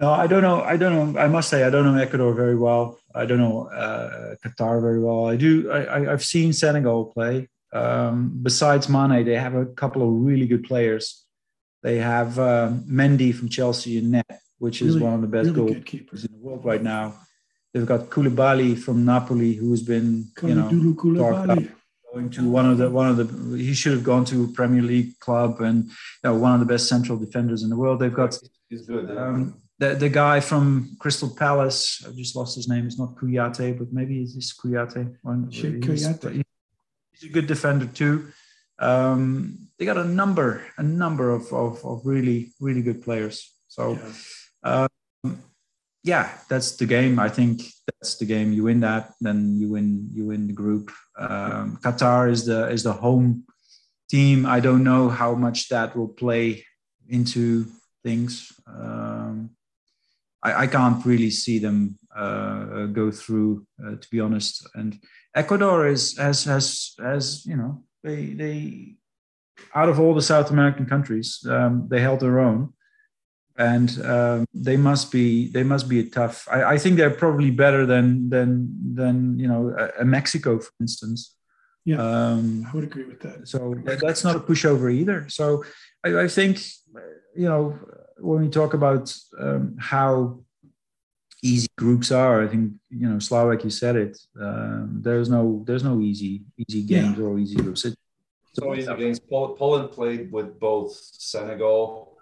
No, 0.00 0.10
I 0.10 0.26
don't 0.26 0.42
know. 0.42 0.62
I 0.62 0.76
don't 0.78 1.12
know. 1.12 1.20
I 1.20 1.28
must 1.28 1.50
say, 1.50 1.62
I 1.64 1.70
don't 1.70 1.84
know 1.84 2.00
Ecuador 2.00 2.32
very 2.32 2.56
well. 2.56 2.98
I 3.14 3.26
don't 3.26 3.38
know 3.38 3.66
uh, 3.68 4.34
Qatar 4.42 4.80
very 4.80 4.98
well. 4.98 5.26
I 5.26 5.36
do. 5.36 5.70
I, 5.70 6.00
have 6.04 6.24
seen 6.24 6.52
Senegal 6.54 7.06
play. 7.06 7.48
Um, 7.72 8.40
besides 8.42 8.88
Mane, 8.88 9.24
they 9.24 9.36
have 9.36 9.54
a 9.54 9.66
couple 9.66 10.02
of 10.02 10.08
really 10.24 10.46
good 10.46 10.64
players. 10.64 11.24
They 11.82 11.98
have 11.98 12.38
um, 12.38 12.84
Mendy 12.88 13.34
from 13.34 13.48
Chelsea 13.50 13.98
in 13.98 14.12
net, 14.12 14.40
which 14.58 14.80
is 14.80 14.94
really, 14.94 15.02
one 15.04 15.14
of 15.14 15.20
the 15.20 15.26
best 15.26 15.50
really 15.50 15.74
goalkeepers 15.74 16.26
in 16.26 16.32
the 16.32 16.38
world 16.38 16.64
right 16.64 16.82
now. 16.82 17.14
They've 17.72 17.86
got 17.86 18.10
Koulibaly 18.10 18.78
from 18.78 19.04
Napoli, 19.04 19.54
who's 19.54 19.82
been 19.82 20.28
you 20.42 20.54
know 20.54 20.68
going 22.12 22.30
to 22.30 22.48
one 22.50 22.68
of 22.70 22.78
the 22.78 22.90
one 22.90 23.08
of 23.08 23.16
the. 23.16 23.56
He 23.56 23.74
should 23.74 23.92
have 23.92 24.04
gone 24.04 24.24
to 24.26 24.48
Premier 24.52 24.82
League 24.82 25.18
club 25.20 25.60
and 25.60 25.84
you 25.84 25.92
know, 26.24 26.34
one 26.34 26.54
of 26.54 26.60
the 26.60 26.66
best 26.66 26.88
central 26.88 27.18
defenders 27.18 27.62
in 27.62 27.70
the 27.70 27.76
world. 27.76 28.00
They've 28.00 28.12
got. 28.12 28.38
He's 28.68 28.86
good. 28.86 29.16
Um, 29.16 29.60
the, 29.80 29.94
the 29.94 30.08
guy 30.10 30.40
from 30.40 30.94
Crystal 31.00 31.34
Palace, 31.34 32.04
I 32.06 32.12
just 32.12 32.36
lost 32.36 32.54
his 32.54 32.68
name. 32.68 32.86
It's 32.86 32.98
not 32.98 33.16
Kuyate, 33.16 33.78
but 33.78 33.92
maybe 33.92 34.20
it's 34.20 34.34
this 34.34 34.52
Kouyaté. 34.54 35.16
He's, 35.50 36.06
he's 37.12 37.30
a 37.30 37.32
good 37.32 37.46
defender 37.46 37.86
too. 37.86 38.28
Um, 38.78 39.68
they 39.78 39.86
got 39.86 39.96
a 39.96 40.04
number, 40.04 40.62
a 40.76 40.82
number 40.82 41.30
of, 41.30 41.50
of, 41.52 41.84
of 41.84 42.02
really, 42.04 42.52
really 42.60 42.82
good 42.82 43.02
players. 43.02 43.52
So, 43.68 43.98
yeah. 44.64 44.86
Um, 45.24 45.42
yeah, 46.02 46.30
that's 46.48 46.76
the 46.76 46.86
game. 46.86 47.18
I 47.18 47.28
think 47.28 47.62
that's 47.86 48.16
the 48.16 48.26
game. 48.26 48.52
You 48.52 48.64
win 48.64 48.80
that, 48.80 49.12
then 49.20 49.56
you 49.58 49.70
win. 49.70 50.08
You 50.12 50.26
win 50.26 50.46
the 50.46 50.52
group. 50.54 50.90
Um, 51.18 51.78
Qatar 51.82 52.30
is 52.30 52.46
the 52.46 52.68
is 52.70 52.82
the 52.84 52.94
home 52.94 53.44
team. 54.08 54.46
I 54.46 54.60
don't 54.60 54.82
know 54.82 55.10
how 55.10 55.34
much 55.34 55.68
that 55.68 55.94
will 55.94 56.08
play 56.08 56.64
into 57.08 57.66
things. 58.02 58.50
Um, 58.66 59.50
I, 60.42 60.62
I 60.62 60.66
can't 60.66 61.04
really 61.04 61.30
see 61.30 61.58
them 61.58 61.98
uh, 62.14 62.86
go 62.86 63.10
through, 63.10 63.66
uh, 63.84 63.96
to 63.96 64.08
be 64.10 64.20
honest. 64.20 64.66
And 64.74 64.98
Ecuador 65.34 65.86
is 65.86 66.16
has 66.18 66.44
has 66.44 66.94
has 66.98 67.44
you 67.46 67.56
know 67.56 67.84
they 68.02 68.26
they 68.26 68.94
out 69.74 69.88
of 69.88 70.00
all 70.00 70.14
the 70.14 70.22
South 70.22 70.50
American 70.50 70.86
countries 70.86 71.44
um, 71.48 71.86
they 71.88 72.00
held 72.00 72.20
their 72.20 72.40
own, 72.40 72.72
and 73.58 74.04
um, 74.04 74.46
they 74.54 74.76
must 74.76 75.12
be 75.12 75.48
they 75.48 75.62
must 75.62 75.88
be 75.88 76.00
a 76.00 76.08
tough. 76.08 76.48
I, 76.50 76.64
I, 76.64 76.78
think 76.78 76.96
they're 76.96 77.10
probably 77.10 77.50
better 77.50 77.86
than 77.86 78.30
than 78.30 78.94
than 78.94 79.38
you 79.38 79.46
know 79.46 79.74
a, 79.78 80.02
a 80.02 80.04
Mexico, 80.04 80.58
for 80.58 80.72
instance. 80.80 81.36
Yeah, 81.84 82.02
um, 82.02 82.66
I 82.70 82.74
would 82.74 82.84
agree 82.84 83.04
with 83.04 83.20
that. 83.20 83.48
So 83.48 83.74
that's 83.84 84.24
not 84.24 84.36
a 84.36 84.40
pushover 84.40 84.92
either. 84.92 85.28
So 85.28 85.64
I, 86.04 86.22
I 86.22 86.28
think 86.28 86.60
you 87.36 87.48
know 87.48 87.78
when 88.20 88.42
we 88.42 88.48
talk 88.48 88.74
about 88.74 89.14
um, 89.38 89.76
how 89.78 90.40
easy 91.42 91.68
groups 91.76 92.10
are, 92.10 92.42
I 92.42 92.48
think 92.48 92.72
you 92.90 93.08
know 93.08 93.18
Slavic, 93.18 93.64
you 93.64 93.70
said 93.70 93.96
it. 93.96 94.18
Um, 94.40 95.00
there's 95.02 95.28
no 95.28 95.62
there's 95.66 95.84
no 95.84 96.00
easy 96.00 96.42
easy 96.56 96.82
games 96.82 97.18
yeah. 97.18 97.24
or 97.24 97.38
easy 97.38 97.56
groups. 97.56 97.84
It, 97.84 97.94
so 98.52 98.74
easy 98.74 98.94
games. 98.96 99.20
Poland 99.20 99.90
played 99.92 100.32
with 100.32 100.58
both 100.58 100.92
Senegal. 100.94 102.16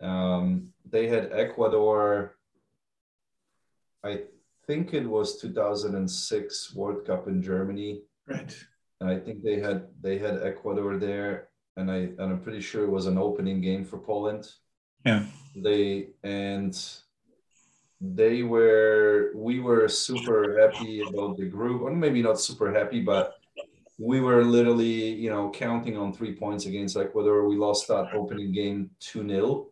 Um, 0.00 0.68
they 0.88 1.08
had 1.08 1.32
Ecuador. 1.32 2.36
I 4.02 4.24
think 4.66 4.92
it 4.92 5.06
was 5.06 5.40
2006 5.40 6.74
World 6.74 7.06
Cup 7.06 7.26
in 7.26 7.42
Germany. 7.42 8.02
Right. 8.26 8.54
And 9.00 9.10
I 9.10 9.18
think 9.18 9.42
they 9.42 9.58
had 9.60 9.88
they 10.00 10.18
had 10.18 10.42
Ecuador 10.42 10.96
there, 10.98 11.48
and 11.76 11.90
I 11.90 11.96
and 11.96 12.20
I'm 12.20 12.40
pretty 12.40 12.60
sure 12.60 12.84
it 12.84 12.90
was 12.90 13.06
an 13.06 13.18
opening 13.18 13.60
game 13.60 13.84
for 13.84 13.98
Poland. 13.98 14.50
Yeah. 15.04 15.24
They 15.56 16.08
and 16.22 16.74
they 18.00 18.42
were 18.42 19.30
we 19.34 19.60
were 19.60 19.88
super 19.88 20.58
happy 20.60 21.00
about 21.00 21.36
the 21.36 21.46
group, 21.46 21.82
or 21.82 21.94
maybe 21.94 22.22
not 22.22 22.40
super 22.40 22.72
happy, 22.72 23.00
but 23.00 23.34
we 23.98 24.20
were 24.20 24.44
literally 24.44 25.12
you 25.14 25.30
know 25.30 25.50
counting 25.50 25.96
on 25.96 26.12
three 26.12 26.34
points 26.34 26.66
against 26.66 26.96
Ecuador. 26.96 27.48
We 27.48 27.56
lost 27.56 27.88
that 27.88 28.12
opening 28.14 28.52
game 28.52 28.90
two 28.98 29.26
0 29.26 29.68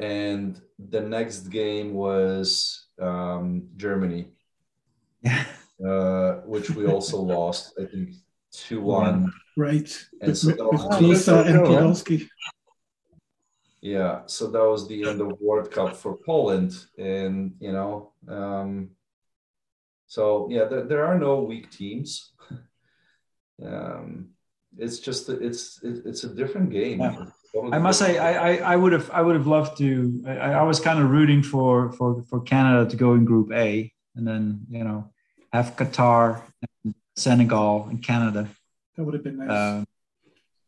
and 0.00 0.60
the 0.78 1.00
next 1.00 1.48
game 1.48 1.94
was 1.94 2.86
um, 3.00 3.68
Germany. 3.76 4.28
Yeah. 5.22 5.44
Uh, 5.84 6.36
which 6.46 6.70
we 6.70 6.86
also 6.86 7.20
lost, 7.20 7.74
I 7.82 7.84
think, 7.84 8.10
two 8.52 8.80
one. 8.80 9.32
Right. 9.56 9.90
And 10.20 10.38
so, 10.38 10.50
with, 10.50 10.58
with 10.70 11.26
Klose 11.26 11.46
and 11.46 11.66
Podolski. 11.66 12.28
Yeah, 13.84 14.22
so 14.24 14.46
that 14.46 14.64
was 14.64 14.88
the 14.88 15.06
end 15.06 15.20
of 15.20 15.38
World 15.42 15.70
Cup 15.70 15.94
for 15.94 16.16
Poland, 16.16 16.72
and 16.96 17.52
you 17.60 17.70
know, 17.70 18.12
um, 18.26 18.88
so 20.06 20.48
yeah, 20.50 20.64
there, 20.64 20.84
there 20.84 21.04
are 21.04 21.18
no 21.18 21.42
weak 21.42 21.70
teams. 21.70 22.32
um, 23.62 24.30
it's 24.78 25.00
just 25.00 25.28
it's 25.28 25.80
it's 25.82 26.24
a 26.24 26.34
different 26.34 26.70
game. 26.70 27.00
Yeah. 27.00 27.26
I 27.72 27.78
must 27.78 27.98
say, 27.98 28.16
I, 28.16 28.52
I, 28.52 28.72
I 28.72 28.76
would 28.76 28.92
have 28.92 29.10
I 29.10 29.20
would 29.20 29.36
have 29.36 29.46
loved 29.46 29.76
to. 29.78 30.24
I, 30.26 30.54
I 30.54 30.62
was 30.62 30.80
kind 30.80 30.98
of 30.98 31.10
rooting 31.10 31.42
for 31.42 31.92
for 31.92 32.22
for 32.22 32.40
Canada 32.40 32.88
to 32.88 32.96
go 32.96 33.12
in 33.12 33.26
Group 33.26 33.52
A, 33.52 33.92
and 34.16 34.26
then 34.26 34.64
you 34.70 34.82
know 34.82 35.12
have 35.52 35.76
Qatar, 35.76 36.40
and 36.84 36.94
Senegal, 37.16 37.88
and 37.90 38.02
Canada. 38.02 38.48
That 38.96 39.04
would 39.04 39.12
have 39.12 39.24
been 39.24 39.36
nice. 39.36 39.50
Um, 39.50 39.86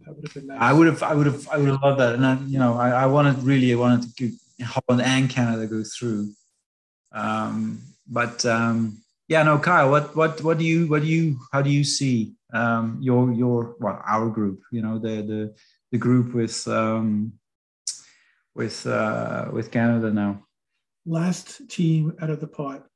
that 0.06 0.14
would 0.14 0.24
have 0.24 0.34
been 0.34 0.46
nice. 0.46 0.58
I 0.60 0.72
would 0.72 0.86
have 0.86 1.02
I 1.02 1.14
would 1.14 1.26
have 1.26 1.48
I 1.48 1.58
would 1.58 1.68
have 1.68 1.82
loved 1.82 2.00
that, 2.00 2.14
and 2.14 2.22
then 2.22 2.46
you 2.48 2.58
know 2.58 2.78
I, 2.78 2.90
I 2.90 3.06
wanted 3.06 3.42
really 3.42 3.72
I 3.72 3.76
wanted 3.76 4.16
to 4.16 4.32
Holland 4.64 5.02
and 5.02 5.28
Canada 5.28 5.66
go 5.66 5.82
through. 5.82 6.30
Um, 7.12 7.82
but 8.06 8.44
um, 8.46 9.02
yeah, 9.26 9.42
no, 9.42 9.58
Kyle, 9.58 9.90
what 9.90 10.14
what 10.14 10.42
what 10.42 10.58
do 10.58 10.64
you 10.64 10.86
what 10.86 11.02
do 11.02 11.08
you 11.08 11.38
how 11.52 11.60
do 11.60 11.70
you 11.70 11.82
see 11.82 12.34
um, 12.52 12.98
your 13.00 13.32
your 13.32 13.74
well 13.80 14.00
our 14.06 14.28
group? 14.28 14.62
You 14.70 14.82
know 14.82 14.98
the 14.98 15.22
the 15.22 15.54
the 15.90 15.98
group 15.98 16.34
with 16.34 16.66
um, 16.68 17.32
with 18.54 18.86
uh, 18.86 19.48
with 19.52 19.72
Canada 19.72 20.12
now. 20.12 20.44
Last 21.04 21.68
team 21.68 22.14
out 22.20 22.30
of 22.30 22.40
the 22.40 22.48
pot. 22.48 22.86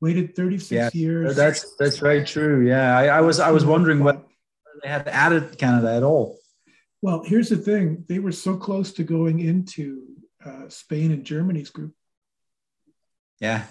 Waited 0.00 0.34
36 0.34 0.70
yeah, 0.72 0.90
years. 0.92 1.36
That's 1.36 1.76
that's 1.76 1.98
very 1.98 2.24
true. 2.24 2.66
Yeah, 2.66 2.98
I, 2.98 3.06
I 3.06 3.20
was 3.20 3.38
I 3.38 3.52
was 3.52 3.64
wondering 3.64 4.02
what 4.02 4.26
they 4.82 4.88
had 4.88 5.08
added 5.08 5.58
Canada 5.58 5.94
at 5.94 6.02
all. 6.02 6.38
Well, 7.00 7.22
here's 7.24 7.48
the 7.48 7.56
thing: 7.56 8.04
they 8.08 8.18
were 8.18 8.32
so 8.32 8.56
close 8.56 8.92
to 8.94 9.04
going 9.04 9.40
into 9.40 10.04
uh, 10.44 10.68
Spain 10.68 11.12
and 11.12 11.24
Germany's 11.24 11.70
group. 11.70 11.94
Yeah, 13.40 13.64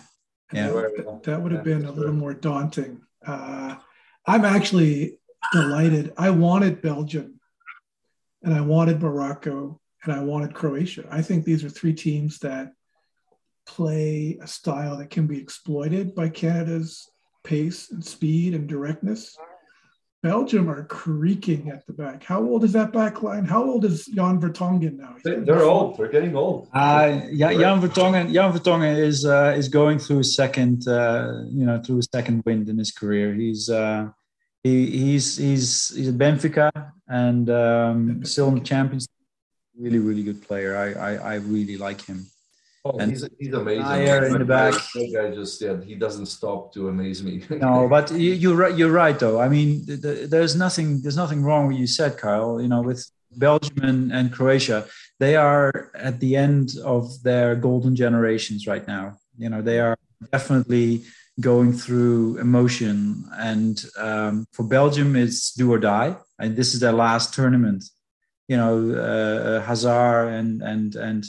yeah, 0.54 0.68
that, 0.68 1.22
that 1.24 1.42
would 1.42 1.52
have 1.54 1.64
been 1.64 1.86
a 1.86 1.92
little 1.92 2.14
more 2.14 2.34
daunting. 2.34 3.02
Uh, 3.26 3.76
I'm 4.28 4.46
actually 4.46 5.20
delighted. 5.52 6.14
I 6.18 6.30
wanted 6.30 6.82
Belgium 6.82 7.40
and 8.44 8.54
I 8.54 8.62
wanted 8.62 9.02
Morocco 9.02 9.80
and 10.04 10.14
I 10.14 10.24
wanted 10.24 10.54
Croatia. 10.54 11.08
I 11.10 11.22
think 11.22 11.46
these 11.46 11.64
are 11.64 11.70
three 11.70 11.94
teams 11.94 12.40
that 12.40 12.74
play 13.66 14.38
a 14.42 14.48
style 14.48 14.98
that 14.98 15.10
can 15.10 15.28
be 15.28 15.40
exploited 15.40 16.16
by 16.16 16.30
Canada's 16.30 17.10
pace 17.44 17.92
and 17.92 18.04
speed 18.04 18.54
and 18.54 18.68
directness. 18.68 19.38
Belgium 20.24 20.70
are 20.70 20.84
creaking 20.84 21.70
at 21.70 21.86
the 21.88 21.94
back. 21.94 22.24
How 22.24 22.42
old 22.42 22.64
is 22.64 22.74
that 22.74 22.94
back 22.94 23.24
line? 23.24 23.44
How 23.44 23.64
old 23.64 23.86
is 23.86 24.06
Jan 24.06 24.40
Vertonghen 24.40 24.98
now? 24.98 25.16
They're 25.24 25.64
old. 25.64 25.98
They're 25.98 26.10
getting 26.10 26.36
old. 26.36 26.70
Uh, 26.74 27.22
yeah, 27.32 27.52
Jan 27.52 27.82
Vertonghen. 27.82 28.32
Jan 28.32 28.54
Vertonghen 28.54 28.98
is 28.98 29.26
uh, 29.26 29.56
is 29.58 29.68
going 29.68 29.98
through 29.98 30.20
a 30.20 30.24
second, 30.24 30.88
uh, 30.88 31.42
you 31.50 31.66
know, 31.66 31.82
through 31.82 32.00
a 32.00 32.04
second 32.04 32.44
wind 32.46 32.70
in 32.70 32.78
his 32.78 32.92
career. 32.92 33.34
He's 33.34 33.68
uh, 33.68 34.10
he, 34.64 34.86
he's 34.92 35.38
he's 35.38 35.90
he's 35.96 36.10
at 36.10 36.16
Benfica 36.16 36.70
and 37.08 37.50
um, 37.50 38.24
still 38.24 38.50
in 38.50 38.56
the 38.56 38.62
Champions. 38.62 39.08
Really, 39.76 39.98
really 39.98 40.22
good 40.22 40.44
player. 40.44 40.78
I, 40.78 41.14
I 41.14 41.16
I 41.32 41.36
really 41.36 41.78
like 41.78 42.06
him. 42.06 42.28
Oh, 42.84 42.98
and 42.98 43.12
he's, 43.12 43.28
he's 43.38 43.54
amazing. 43.54 43.86
Here 43.86 44.24
in 44.24 44.40
the 44.40 44.46
back. 44.46 44.74
That 44.74 45.12
guy 45.14 45.36
just 45.36 45.62
yeah, 45.62 45.80
he 45.82 45.94
doesn't 45.94 46.26
stop 46.26 46.74
to 46.74 46.90
amaze 46.90 47.22
me. 47.22 47.44
no, 47.50 47.88
but 47.90 48.12
you, 48.12 48.34
you're 48.34 48.56
right. 48.56 48.76
You're 48.76 48.92
right, 48.92 49.18
though. 49.18 49.40
I 49.40 49.50
mean, 49.50 49.86
the, 49.86 49.96
the, 49.98 50.28
there's 50.28 50.56
nothing. 50.56 51.02
There's 51.02 51.18
nothing 51.18 51.44
wrong 51.44 51.68
with 51.68 51.78
you 51.78 51.86
said, 51.86 52.18
Kyle. 52.18 52.60
You 52.60 52.68
know, 52.68 52.82
with 52.82 53.06
Belgium 53.34 53.84
and, 53.84 54.12
and 54.12 54.34
Croatia, 54.34 54.88
they 55.20 55.36
are 55.36 55.92
at 55.94 56.20
the 56.20 56.36
end 56.36 56.74
of 56.84 57.22
their 57.22 57.56
golden 57.56 57.96
generations 57.96 58.66
right 58.66 58.88
now. 58.88 59.18
You 59.38 59.50
know, 59.50 59.62
they 59.62 59.80
are 59.80 59.96
definitely 60.32 61.04
going 61.40 61.74
through 61.74 62.40
emotion, 62.40 63.26
and 63.38 63.86
um, 63.98 64.48
for 64.54 64.64
Belgium, 64.64 65.16
it's 65.16 65.54
do 65.54 65.72
or 65.72 65.78
die. 65.78 66.16
And 66.40 66.56
this 66.56 66.74
is 66.74 66.80
their 66.80 66.94
last 66.94 67.36
tournament. 67.36 67.84
You 68.48 68.58
know, 68.58 68.96
uh, 68.96 69.62
Hazard 69.62 70.30
and 70.30 70.64
and 70.64 70.96
and 70.96 71.26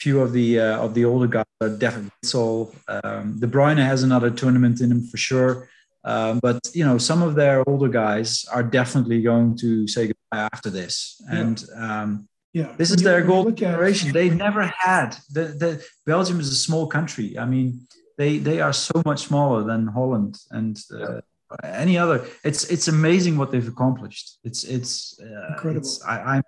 few 0.00 0.20
of 0.20 0.32
the 0.32 0.60
uh, 0.60 0.78
of 0.78 0.94
the 0.94 1.04
older 1.04 1.26
guys 1.26 1.44
are 1.60 1.68
definitely 1.68 2.10
so. 2.22 2.72
Um, 2.88 3.38
De 3.40 3.46
Bruyne 3.46 3.84
has 3.84 4.02
another 4.02 4.30
tournament 4.30 4.80
in 4.80 4.90
him 4.90 5.02
for 5.06 5.16
sure, 5.16 5.68
um, 6.04 6.38
but 6.40 6.60
you 6.74 6.84
know 6.84 6.98
some 6.98 7.22
of 7.22 7.34
their 7.34 7.68
older 7.68 7.88
guys 7.88 8.44
are 8.52 8.62
definitely 8.62 9.22
going 9.22 9.56
to 9.58 9.86
say 9.88 10.08
goodbye 10.08 10.48
after 10.52 10.70
this, 10.70 11.20
and 11.30 11.64
um, 11.76 12.28
yeah, 12.52 12.72
this 12.76 12.90
is 12.90 13.02
their 13.02 13.22
golden 13.22 13.56
generation. 13.56 14.12
They 14.12 14.30
never 14.46 14.66
had 14.66 15.16
the, 15.30 15.44
the 15.44 15.84
Belgium 16.06 16.40
is 16.40 16.50
a 16.50 16.56
small 16.56 16.86
country. 16.86 17.38
I 17.38 17.44
mean, 17.44 17.86
they 18.16 18.38
they 18.38 18.60
are 18.60 18.72
so 18.72 19.02
much 19.04 19.26
smaller 19.26 19.64
than 19.64 19.86
Holland 19.86 20.38
and. 20.50 20.78
Uh, 20.92 21.20
any 21.64 21.96
other 21.96 22.26
it's 22.44 22.64
it's 22.64 22.88
amazing 22.88 23.38
what 23.38 23.50
they've 23.50 23.68
accomplished 23.68 24.36
it's 24.44 24.64
it's 24.64 25.18
uh, 25.18 25.46
incredible 25.48 25.80
it's, 25.80 26.04
I, 26.04 26.20
i'm 26.20 26.42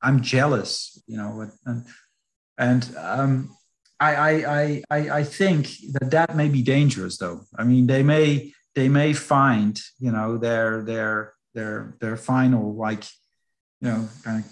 i'm 0.00 0.22
jealous 0.22 0.98
you 1.06 1.18
know 1.18 1.46
and 1.66 1.84
and 2.58 2.94
um, 2.96 3.56
I, 3.98 4.14
I, 4.14 4.82
I, 4.90 5.10
I 5.10 5.24
think 5.24 5.68
that 5.92 6.10
that 6.10 6.36
may 6.36 6.48
be 6.48 6.62
dangerous, 6.62 7.18
though. 7.18 7.42
I 7.56 7.64
mean, 7.64 7.86
they 7.86 8.02
may 8.02 8.52
they 8.74 8.88
may 8.88 9.12
find 9.12 9.80
you 9.98 10.12
know 10.12 10.36
their 10.36 10.82
their 10.82 11.34
their 11.54 11.96
their 12.00 12.16
final 12.16 12.74
like 12.74 13.04
you 13.80 13.88
know 13.88 14.08
kind 14.22 14.44
of 14.44 14.50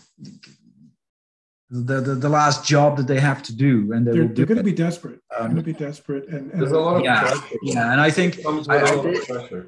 the, 1.71 2.01
the, 2.01 2.15
the 2.15 2.29
last 2.29 2.65
job 2.65 2.97
that 2.97 3.07
they 3.07 3.21
have 3.21 3.43
to 3.45 3.55
do, 3.55 3.93
and 3.93 4.07
they 4.07 4.13
they're, 4.13 4.29
they're 4.29 4.47
going 4.47 4.59
to 4.59 4.65
be 4.65 4.73
desperate. 4.73 5.21
Um, 5.37 5.53
going 5.53 5.57
to 5.57 5.63
be 5.63 5.73
desperate, 5.73 6.29
and, 6.29 6.53
and 6.53 6.61
there's 6.61 6.73
a 6.73 6.79
lot 6.79 6.97
of 6.97 7.05
yeah, 7.05 7.21
pressure. 7.21 7.57
Yeah, 7.63 7.93
and 7.93 8.01
I 8.01 8.11
think 8.11 8.39
I, 8.47 8.61
I, 8.69 9.63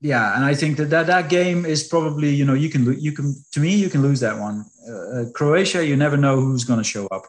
yeah, 0.00 0.34
and 0.34 0.44
I 0.44 0.54
think 0.54 0.78
that, 0.78 0.90
that 0.90 1.06
that 1.08 1.28
game 1.28 1.66
is 1.66 1.84
probably 1.84 2.30
you 2.34 2.44
know 2.46 2.54
you 2.54 2.70
can 2.70 2.98
you 2.98 3.12
can 3.12 3.34
to 3.52 3.60
me 3.60 3.74
you 3.74 3.90
can 3.90 4.02
lose 4.02 4.20
that 4.20 4.38
one. 4.38 4.64
Uh, 4.88 4.92
uh 4.92 5.24
Croatia, 5.32 5.84
you 5.84 5.96
never 5.96 6.16
know 6.16 6.40
who's 6.40 6.64
going 6.64 6.78
to 6.78 6.84
show 6.84 7.06
up. 7.08 7.24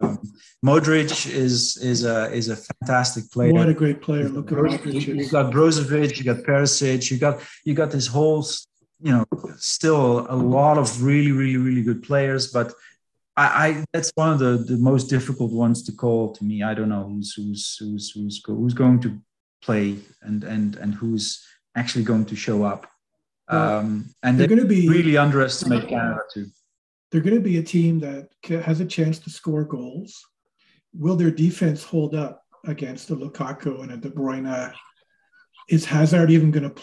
Um, 0.00 0.20
Modric 0.64 1.26
is 1.26 1.76
is 1.78 2.04
a 2.04 2.32
is 2.32 2.48
a 2.48 2.56
fantastic 2.56 3.30
player. 3.32 3.52
What 3.52 3.68
a 3.68 3.74
great 3.74 4.00
player! 4.00 4.28
Look 4.28 4.52
at. 4.52 4.86
You 4.86 5.28
got 5.28 5.52
Brozovic, 5.52 6.16
you 6.18 6.24
got 6.24 6.44
Perisic, 6.44 7.10
you 7.10 7.18
got 7.18 7.40
you 7.64 7.74
got 7.74 7.90
this 7.90 8.06
whole 8.06 8.46
you 9.00 9.12
know 9.12 9.24
still 9.56 10.26
a 10.30 10.36
lot 10.36 10.78
of 10.78 11.02
really 11.02 11.32
really 11.32 11.56
really 11.56 11.82
good 11.82 12.04
players, 12.04 12.52
but 12.52 12.72
I, 13.36 13.46
I, 13.46 13.84
that's 13.92 14.12
one 14.14 14.30
of 14.34 14.38
the, 14.38 14.58
the 14.58 14.76
most 14.76 15.04
difficult 15.04 15.52
ones 15.52 15.82
to 15.84 15.92
call 15.92 16.32
to 16.34 16.44
me. 16.44 16.62
I 16.62 16.74
don't 16.74 16.90
know 16.90 17.04
who's 17.08 17.34
who's 17.34 17.76
who's 17.80 18.10
who's, 18.10 18.42
who's 18.46 18.74
going 18.74 19.00
to 19.00 19.18
play 19.62 19.96
and 20.22 20.44
and 20.44 20.76
and 20.76 20.94
who's 20.94 21.44
actually 21.74 22.04
going 22.04 22.26
to 22.26 22.36
show 22.36 22.64
up. 22.64 22.86
Um, 23.48 24.14
and 24.22 24.38
they're, 24.38 24.46
they're 24.46 24.56
going 24.56 24.68
to 24.68 24.74
be 24.74 24.88
really 24.88 25.16
underestimate 25.16 25.88
Canada 25.88 26.20
too. 26.32 26.46
They're 27.10 27.20
going 27.20 27.36
to 27.36 27.42
be 27.42 27.58
a 27.58 27.62
team 27.62 28.00
that 28.00 28.28
has 28.64 28.80
a 28.80 28.86
chance 28.86 29.18
to 29.20 29.30
score 29.30 29.64
goals. 29.64 30.24
Will 30.94 31.16
their 31.16 31.30
defense 31.30 31.82
hold 31.82 32.14
up 32.14 32.42
against 32.64 33.10
a 33.10 33.16
Lukaku 33.16 33.82
and 33.82 33.92
a 33.92 33.96
De 33.96 34.08
Bruyne? 34.08 34.72
Is 35.68 35.84
Hazard 35.84 36.30
even 36.30 36.50
going 36.50 36.62
to 36.62 36.70